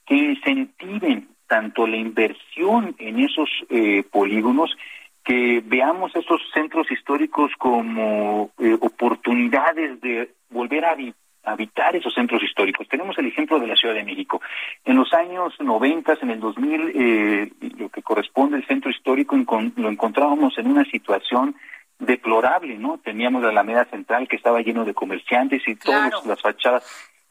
[0.08, 4.76] que incentiven tanto la inversión en esos eh, polígonos
[5.24, 10.96] que veamos esos centros históricos como eh, oportunidades de volver a
[11.44, 12.88] habitar esos centros históricos.
[12.88, 14.42] Tenemos el ejemplo de la Ciudad de México.
[14.86, 19.38] En los años 90, en el 2000, eh, lo que corresponde al centro histórico
[19.76, 21.56] lo encontrábamos en una situación
[22.00, 22.98] deplorable, ¿no?
[22.98, 26.84] Teníamos la Alameda Central que estaba lleno de comerciantes y todas las fachadas.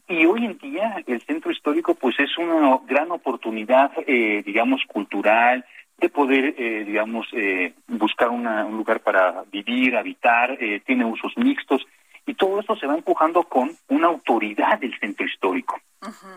[0.09, 5.65] Y hoy en día el centro histórico pues es una gran oportunidad, eh, digamos, cultural,
[6.03, 8.45] de poder, eh, digamos, eh, buscar un
[8.77, 11.87] lugar para vivir, habitar, eh, tiene usos mixtos
[12.27, 15.81] y todo esto se va empujando con una autoridad del centro histórico.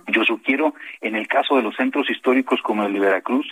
[0.07, 3.47] Yo sugiero, en el caso de los centros históricos como el de Veracruz,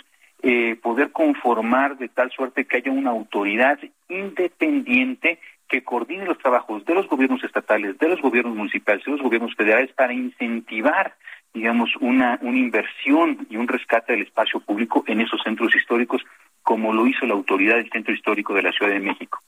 [0.82, 6.94] poder conformar de tal suerte que haya una autoridad independiente que coordine los trabajos de
[6.94, 11.16] los gobiernos estatales, de los gobiernos municipales, de los gobiernos federales para incentivar
[11.54, 16.20] digamos, una, una inversión y un rescate del espacio público en esos centros históricos,
[16.62, 19.40] como lo hizo la autoridad del Centro Histórico de la Ciudad de México.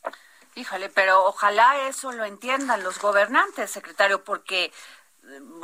[0.55, 4.71] Híjole, pero ojalá eso lo entiendan los gobernantes, secretario, porque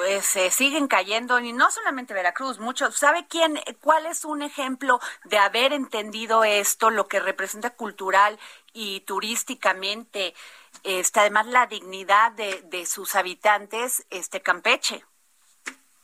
[0.07, 2.97] eh, se siguen cayendo y no solamente Veracruz, muchos.
[2.97, 8.39] ¿Sabe quién, cuál es un ejemplo de haber entendido esto, lo que representa cultural
[8.73, 10.35] y turísticamente,
[10.83, 15.05] este, además la dignidad de, de sus habitantes, este Campeche?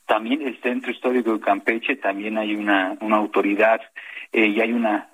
[0.09, 3.83] También el Centro Histórico de Campeche, también hay una, una autoridad
[4.33, 5.11] eh, y hay una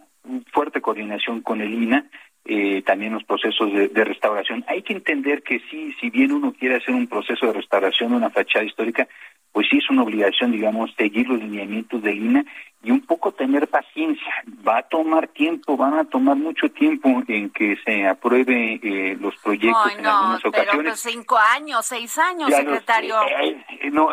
[0.52, 2.06] fuerte coordinación con el INA,
[2.44, 4.64] eh, también los procesos de, de, restauración.
[4.68, 8.18] Hay que entender que sí, si bien uno quiere hacer un proceso de restauración de
[8.18, 9.08] una fachada histórica,
[9.54, 12.44] pues sí es una obligación, digamos, seguir los lineamientos del INA
[12.82, 14.34] y un poco tener paciencia.
[14.66, 19.36] Va a tomar tiempo, van a tomar mucho tiempo en que se apruebe eh, los
[19.36, 20.82] proyectos en algunas ocasiones.
[20.82, 23.14] Pero cinco años, seis años, secretario.
[23.22, 24.08] Eh, eh, no,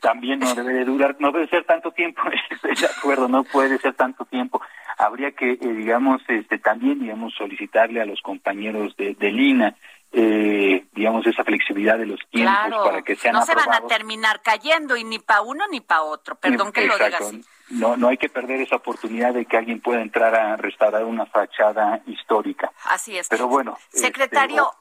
[0.00, 2.22] también no debe durar, no debe ser tanto tiempo.
[2.62, 4.62] De acuerdo, no puede ser tanto tiempo.
[4.96, 9.76] Habría que, digamos, este, también, digamos, solicitarle a los compañeros de, del INA
[10.18, 14.40] eh, digamos, esa flexibilidad de los tiempos para que sean No se van a terminar
[14.40, 16.36] cayendo y ni para uno ni para otro.
[16.36, 17.44] Perdón que lo diga así.
[17.68, 21.26] No, no hay que perder esa oportunidad de que alguien pueda entrar a restaurar una
[21.26, 22.72] fachada histórica.
[22.84, 23.28] Así es.
[23.28, 23.76] Pero bueno.
[23.92, 24.72] Este, Secretario,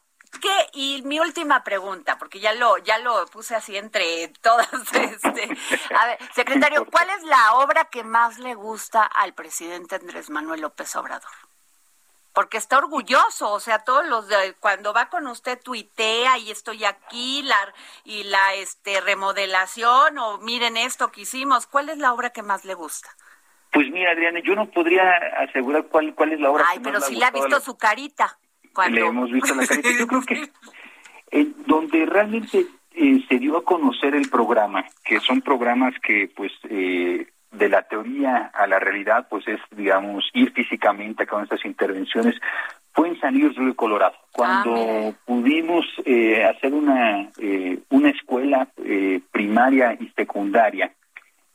[0.42, 0.70] ¿qué?
[0.72, 4.70] Y mi última pregunta, porque ya lo, ya lo puse así entre todas.
[4.94, 5.50] Este,
[5.94, 10.62] a ver, secretario, ¿cuál es la obra que más le gusta al presidente Andrés Manuel
[10.62, 11.32] López Obrador?
[12.36, 16.84] Porque está orgulloso, o sea, todos los de, cuando va con usted tuitea y estoy
[16.84, 17.56] aquí la
[18.04, 22.66] y la este remodelación o miren esto que hicimos, ¿cuál es la obra que más
[22.66, 23.10] le gusta?
[23.72, 25.04] Pues mira, Adriana, yo no podría
[25.40, 26.66] asegurar cuál cuál es la obra.
[26.68, 28.38] Ay, pero sí le ha visto su carita.
[28.74, 29.00] Cuando...
[29.00, 29.90] Le hemos visto la carita.
[29.98, 30.52] Yo creo que
[31.32, 36.52] eh, donde realmente eh, se dio a conocer el programa, que son programas que pues
[36.70, 37.28] eh,
[37.58, 42.36] de la teoría a la realidad, pues es, digamos, ir físicamente con estas intervenciones,
[42.96, 48.70] fue en San Luis Río Colorado, cuando ah, pudimos eh, hacer una, eh, una escuela
[48.84, 50.94] eh, primaria y secundaria,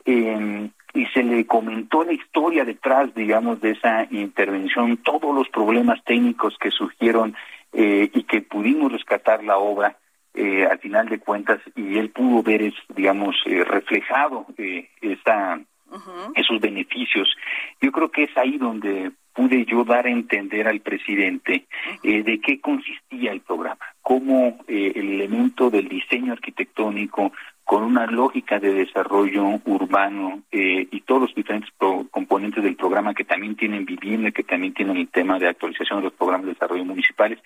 [0.05, 6.03] em, y se le comentó la historia detrás, digamos, de esa intervención, todos los problemas
[6.05, 7.35] técnicos que surgieron
[7.73, 9.97] y que pudimos rescatar la obra.
[10.35, 14.47] al final de cuentas y él pudo ver es digamos reflejado
[15.01, 15.61] esta
[16.35, 17.29] esos beneficios.
[17.81, 21.67] Yo creo que es ahí donde pude yo dar a entender al presidente
[22.03, 27.33] eh, de qué consistía el programa, cómo eh, el elemento del diseño arquitectónico
[27.65, 31.71] con una lógica de desarrollo urbano eh, y todos los diferentes
[32.11, 36.05] componentes del programa que también tienen vivienda, que también tienen el tema de actualización de
[36.07, 37.39] los programas de desarrollo municipales,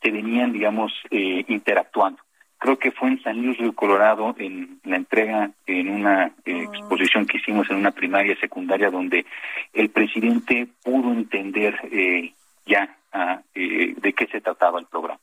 [0.00, 2.22] se venían, digamos, interactuando
[2.62, 6.76] creo que fue en San Luis Río Colorado, en la entrega, en una eh, ah.
[6.76, 9.26] exposición que hicimos en una primaria secundaria, donde
[9.72, 12.32] el presidente pudo entender eh,
[12.64, 15.20] ya ah, eh, de qué se trataba el programa.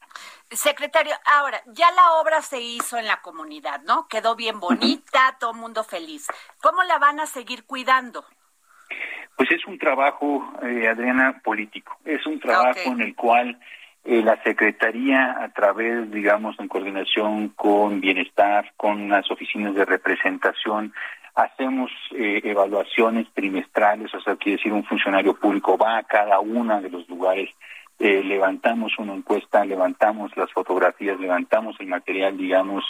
[0.52, 4.10] Secretario, ahora, ya la obra se hizo en la comunidad, ¿no?
[4.10, 6.28] Quedó bien bonita, todo el mundo feliz.
[6.62, 8.26] ¿Cómo la van a seguir cuidando?
[9.38, 11.98] Pues es un trabajo, Adriana, político.
[12.04, 13.58] Es un trabajo en el cual
[14.12, 20.94] eh, la Secretaría, a través, digamos, en coordinación con Bienestar, con las oficinas de representación,
[21.36, 26.82] hacemos eh, evaluaciones trimestrales, o sea, quiere decir, un funcionario público va a cada uno
[26.82, 27.52] de los lugares,
[28.00, 32.84] eh, levantamos una encuesta, levantamos las fotografías, levantamos el material, digamos,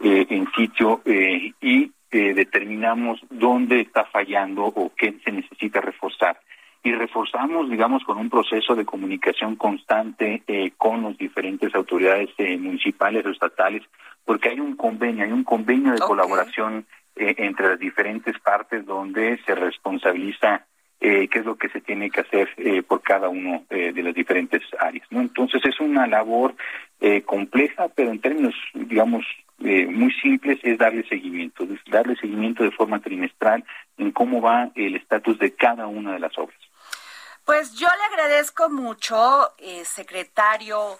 [0.00, 6.40] en sitio y determinamos dónde está fallando o qué se necesita reforzar
[6.82, 12.58] y reforzamos, digamos, con un proceso de comunicación constante eh, con las diferentes autoridades eh,
[12.58, 13.82] municipales o estatales,
[14.24, 19.38] porque hay un convenio, hay un convenio de colaboración eh, entre las diferentes partes donde
[19.46, 20.66] se responsabiliza
[21.00, 22.48] qué es lo que se tiene que hacer
[22.86, 25.04] por cada uno de las diferentes áreas.
[25.10, 25.20] ¿no?
[25.20, 26.54] Entonces es una labor
[27.26, 29.24] compleja, pero en términos, digamos,
[29.64, 33.64] eh, muy simples es darle seguimiento, darle seguimiento de forma trimestral
[33.96, 36.58] en cómo va el estatus de cada una de las obras.
[37.44, 40.98] Pues yo le agradezco mucho, eh, secretario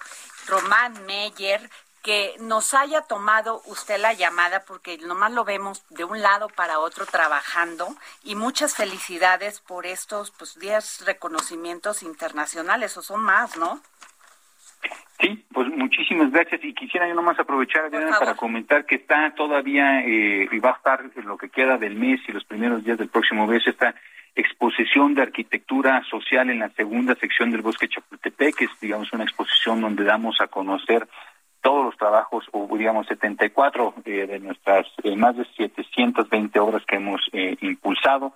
[0.49, 1.71] Román Meyer,
[2.03, 6.81] que nos haya tomado usted la llamada porque nomás lo vemos de un lado para
[6.81, 13.81] otro trabajando y muchas felicidades por estos pues 10 reconocimientos internacionales o son más, ¿no?
[15.21, 17.89] Sí, pues muchísimas gracias y quisiera yo nomás aprovechar
[18.19, 21.95] para comentar que está todavía eh, y va a estar en lo que queda del
[21.95, 23.95] mes y los primeros días del próximo mes esta
[24.35, 29.25] exposición de arquitectura social en la segunda sección del Bosque Chapultepec, que es digamos una
[29.25, 31.07] exposición donde damos a conocer
[31.63, 36.97] todos los trabajos, o digamos 74 eh, de nuestras eh, más de 720 obras que
[36.97, 38.35] hemos eh, impulsado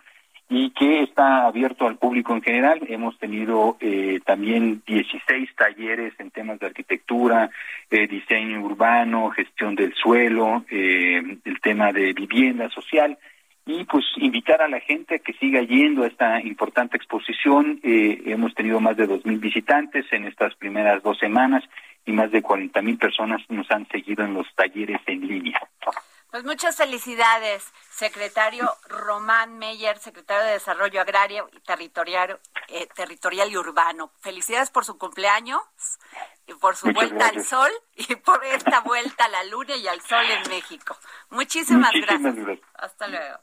[0.48, 2.80] y que está abierto al público en general.
[2.88, 3.76] Hemos tenido
[4.24, 7.50] también 16 talleres en temas de arquitectura,
[7.90, 13.18] diseño urbano, gestión del suelo, el tema de vivienda social
[13.66, 17.80] y pues invitar a la gente a que siga yendo a esta importante exposición.
[17.82, 21.64] hemos tenido más de 2.000 visitantes en estas primeras dos semanas
[22.06, 25.60] y más de 40 mil personas nos han seguido en los talleres en línea.
[26.30, 32.38] Pues muchas felicidades, secretario Román Meyer, secretario de Desarrollo Agrario y Territorial,
[32.68, 34.10] eh, Territorial y Urbano.
[34.20, 35.60] Felicidades por su cumpleaños
[36.46, 40.00] y por su vuelta al sol y por esta vuelta a la luna y al
[40.02, 40.96] sol en México.
[41.30, 42.60] Muchísimas, gracias.
[42.74, 43.38] Hasta luego.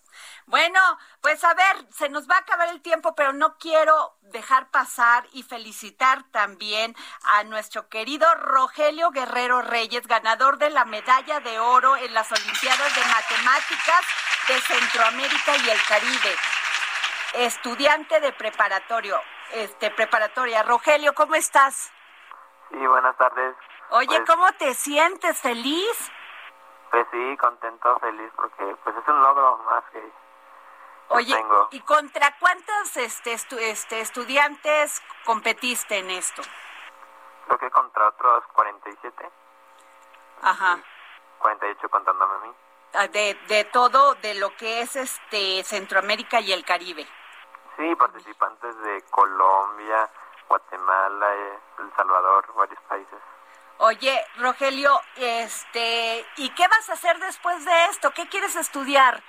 [0.47, 0.79] Bueno,
[1.21, 5.25] pues a ver, se nos va a acabar el tiempo, pero no quiero dejar pasar
[5.31, 11.95] y felicitar también a nuestro querido Rogelio Guerrero Reyes, ganador de la medalla de oro
[11.95, 14.01] en las Olimpiadas de Matemáticas
[14.47, 16.35] de Centroamérica y el Caribe.
[17.33, 19.19] Estudiante de preparatorio,
[19.51, 20.63] este preparatoria.
[20.63, 21.91] Rogelio, ¿cómo estás?
[22.69, 23.55] Sí, buenas tardes.
[23.89, 25.39] Oye, pues ¿cómo te sientes?
[25.39, 26.11] ¿Feliz?
[26.91, 30.11] Pues sí, contento, feliz, porque pues es un logro más que
[31.09, 31.35] Oye,
[31.71, 36.41] ¿y contra cuántos este, este, estudiantes competiste en esto?
[37.45, 39.29] Creo que contra otros 47.
[40.41, 40.79] Ajá.
[41.39, 42.53] 48 contándome a mí.
[42.93, 47.07] Ah, de, de todo, de lo que es este Centroamérica y el Caribe.
[47.77, 50.09] Sí, participantes de Colombia,
[50.47, 53.19] Guatemala, eh, El Salvador, varios países.
[53.79, 58.11] Oye, Rogelio, este, ¿y qué vas a hacer después de esto?
[58.11, 59.23] ¿Qué quieres estudiar?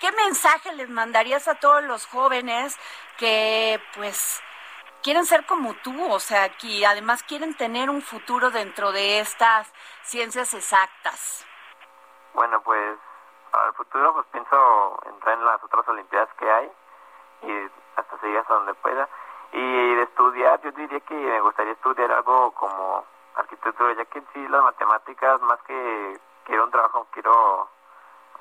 [0.00, 2.78] ¿Qué mensaje les mandarías a todos los jóvenes
[3.16, 4.40] que pues
[5.02, 9.72] quieren ser como tú, o sea, que además quieren tener un futuro dentro de estas
[10.02, 11.44] ciencias exactas?
[12.34, 12.96] Bueno, pues
[13.66, 16.70] el futuro pues pienso entrar en las otras olimpiadas que hay
[17.42, 19.08] y hasta seguir hasta donde pueda.
[19.52, 24.48] Y de estudiar, yo diría que me gustaría estudiar algo como arquitectura, ya que sí
[24.48, 27.68] las matemáticas, más que quiero un trabajo, quiero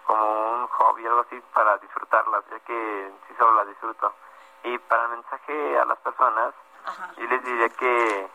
[0.07, 4.13] como un hobby, algo así, para disfrutarlas, ya que sí solo las disfruto.
[4.63, 6.53] Y para el mensaje a las personas,
[7.17, 8.29] yo les diría que,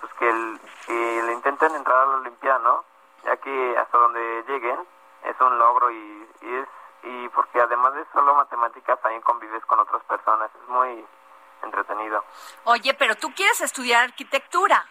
[0.00, 2.84] pues que, el, que le intenten entrar a la Olimpiada, ¿no?
[3.24, 4.86] Ya que hasta donde lleguen
[5.24, 6.68] es un logro y, y es
[7.02, 11.04] y porque además de solo matemáticas también convives con otras personas, es muy
[11.62, 12.24] entretenido.
[12.64, 14.84] Oye, pero tú quieres estudiar arquitectura.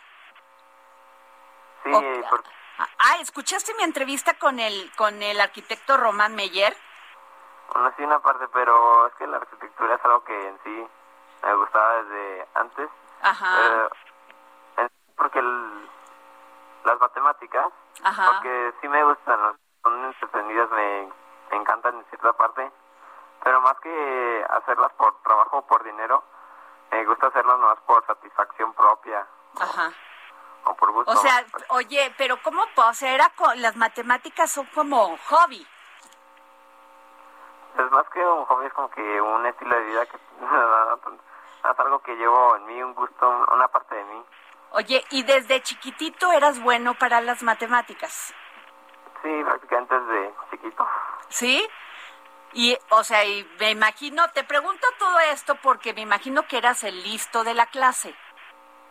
[1.83, 1.91] Sí,
[2.29, 2.49] porque
[2.79, 6.75] Ah, ¿escuchaste mi entrevista con el, con el arquitecto Román Meyer?
[7.73, 10.87] Bueno, sí, una parte, pero es que la arquitectura es algo que en sí
[11.43, 12.89] me gustaba desde antes.
[13.21, 13.89] Ajá.
[15.17, 17.67] porque las matemáticas,
[18.01, 18.31] Ajá.
[18.31, 21.11] porque sí me gustan, son entretenidas, me,
[21.51, 22.71] me encantan en cierta parte,
[23.43, 26.23] pero más que hacerlas por trabajo o por dinero,
[26.91, 29.27] me gusta hacerlas más por satisfacción propia.
[29.59, 29.91] Ajá
[30.65, 31.11] o por gusto.
[31.11, 32.63] O sea, oye, pero ¿cómo?
[32.75, 35.65] O sea, era las matemáticas son como hobby.
[37.77, 40.17] Es más que un hobby, es como que un estilo de vida que
[41.69, 44.23] es algo que llevo en mí, un gusto, una parte de mí.
[44.71, 48.33] Oye, ¿y desde chiquitito eras bueno para las matemáticas?
[49.23, 50.87] Sí, prácticamente desde chiquito.
[51.29, 51.67] ¿Sí?
[52.53, 56.83] Y, o sea, y me imagino, te pregunto todo esto porque me imagino que eras
[56.83, 58.15] el listo de la clase,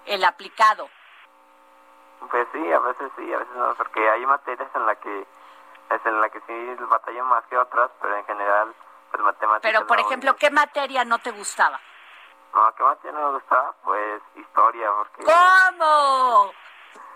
[0.06, 0.88] el aplicado.
[2.30, 5.26] Pues sí, a veces sí, a veces no, porque hay materias en la que
[5.90, 8.74] es en la que sí batallo más que otras, pero en general,
[9.10, 9.72] pues matemáticas.
[9.72, 11.80] Pero, por ejemplo, ¿qué materia no te gustaba?
[12.54, 13.74] No, ¿qué materia no me gustaba?
[13.84, 15.24] Pues historia, porque...
[15.24, 16.52] ¿Cómo?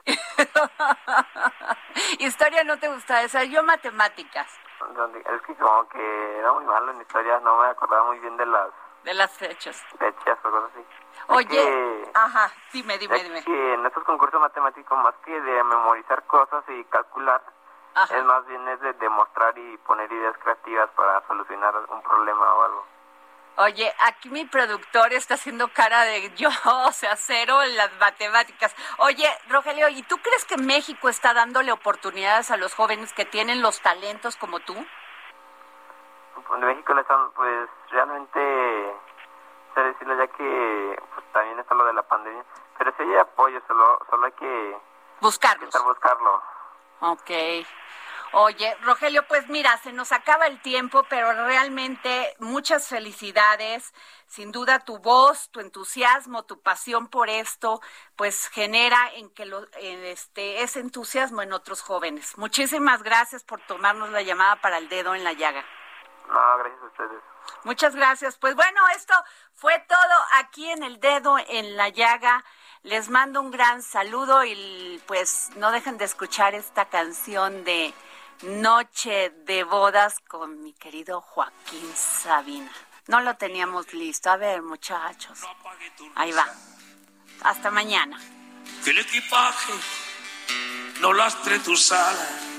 [2.19, 4.49] historia no te gustaba, o sea, yo matemáticas.
[5.35, 8.47] Es que como que era muy malo en historia, no me acordaba muy bien de
[8.47, 8.71] las...
[9.05, 9.83] De las fechas.
[9.99, 10.87] Fechas o cosas así.
[11.29, 13.43] Oye, ajá, dime, dime, dime.
[13.45, 17.43] Que en estos concursos matemáticos, más que de memorizar cosas y calcular,
[18.11, 22.63] Es más bien es de demostrar y poner ideas creativas para solucionar un problema o
[22.65, 22.87] algo.
[23.57, 26.49] Oye, aquí mi productor está haciendo cara de yo,
[26.87, 28.75] o sea, cero en las matemáticas.
[28.99, 33.61] Oye, Rogelio, ¿y tú crees que México está dándole oportunidades a los jóvenes que tienen
[33.61, 34.75] los talentos como tú?
[36.35, 38.95] Pues México le están, pues realmente,
[39.75, 42.45] sé decirlo ya que pues, también está lo de la pandemia,
[42.79, 44.77] pero sí hay apoyo, solo, solo hay que
[45.21, 45.85] buscarlos.
[45.85, 46.43] buscarlo.
[47.01, 47.31] Ok.
[48.35, 53.93] Oye, Rogelio, pues mira, se nos acaba el tiempo, pero realmente muchas felicidades.
[54.27, 57.83] Sin duda tu voz, tu entusiasmo, tu pasión por esto,
[58.17, 62.39] pues genera en que lo, este, ese entusiasmo en otros jóvenes.
[62.39, 65.63] Muchísimas gracias por tomarnos la llamada para el dedo en la llaga.
[66.29, 67.23] No, gracias a ustedes.
[67.65, 68.37] Muchas gracias.
[68.39, 69.15] Pues bueno, esto
[69.55, 72.45] fue todo aquí en el dedo en la llaga.
[72.83, 77.95] Les mando un gran saludo y pues no dejen de escuchar esta canción de
[78.43, 82.73] Noche de bodas con mi querido Joaquín Sabina.
[83.07, 84.31] No lo teníamos listo.
[84.31, 85.39] A ver, muchachos.
[86.17, 86.49] Ahí va.
[87.45, 88.19] Hasta mañana.
[88.85, 89.73] Que el equipaje
[91.01, 92.52] no lastre tus alas.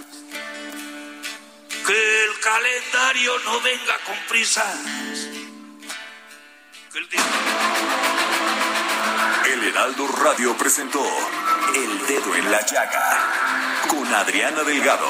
[1.85, 4.79] Que el calendario no venga con prisas.
[6.95, 7.09] el,
[9.51, 11.03] el Heraldo Radio presentó
[11.75, 15.07] El Dedo en la Llaga con Adriana Delgado.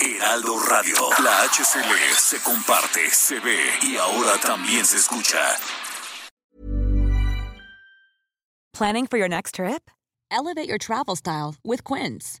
[0.00, 0.96] Heraldo Radio.
[1.22, 5.58] La HCL se comparte, se ve y ahora también se escucha.
[8.72, 9.90] Planning for your next trip?
[10.30, 12.40] Elevate your travel style with Quince.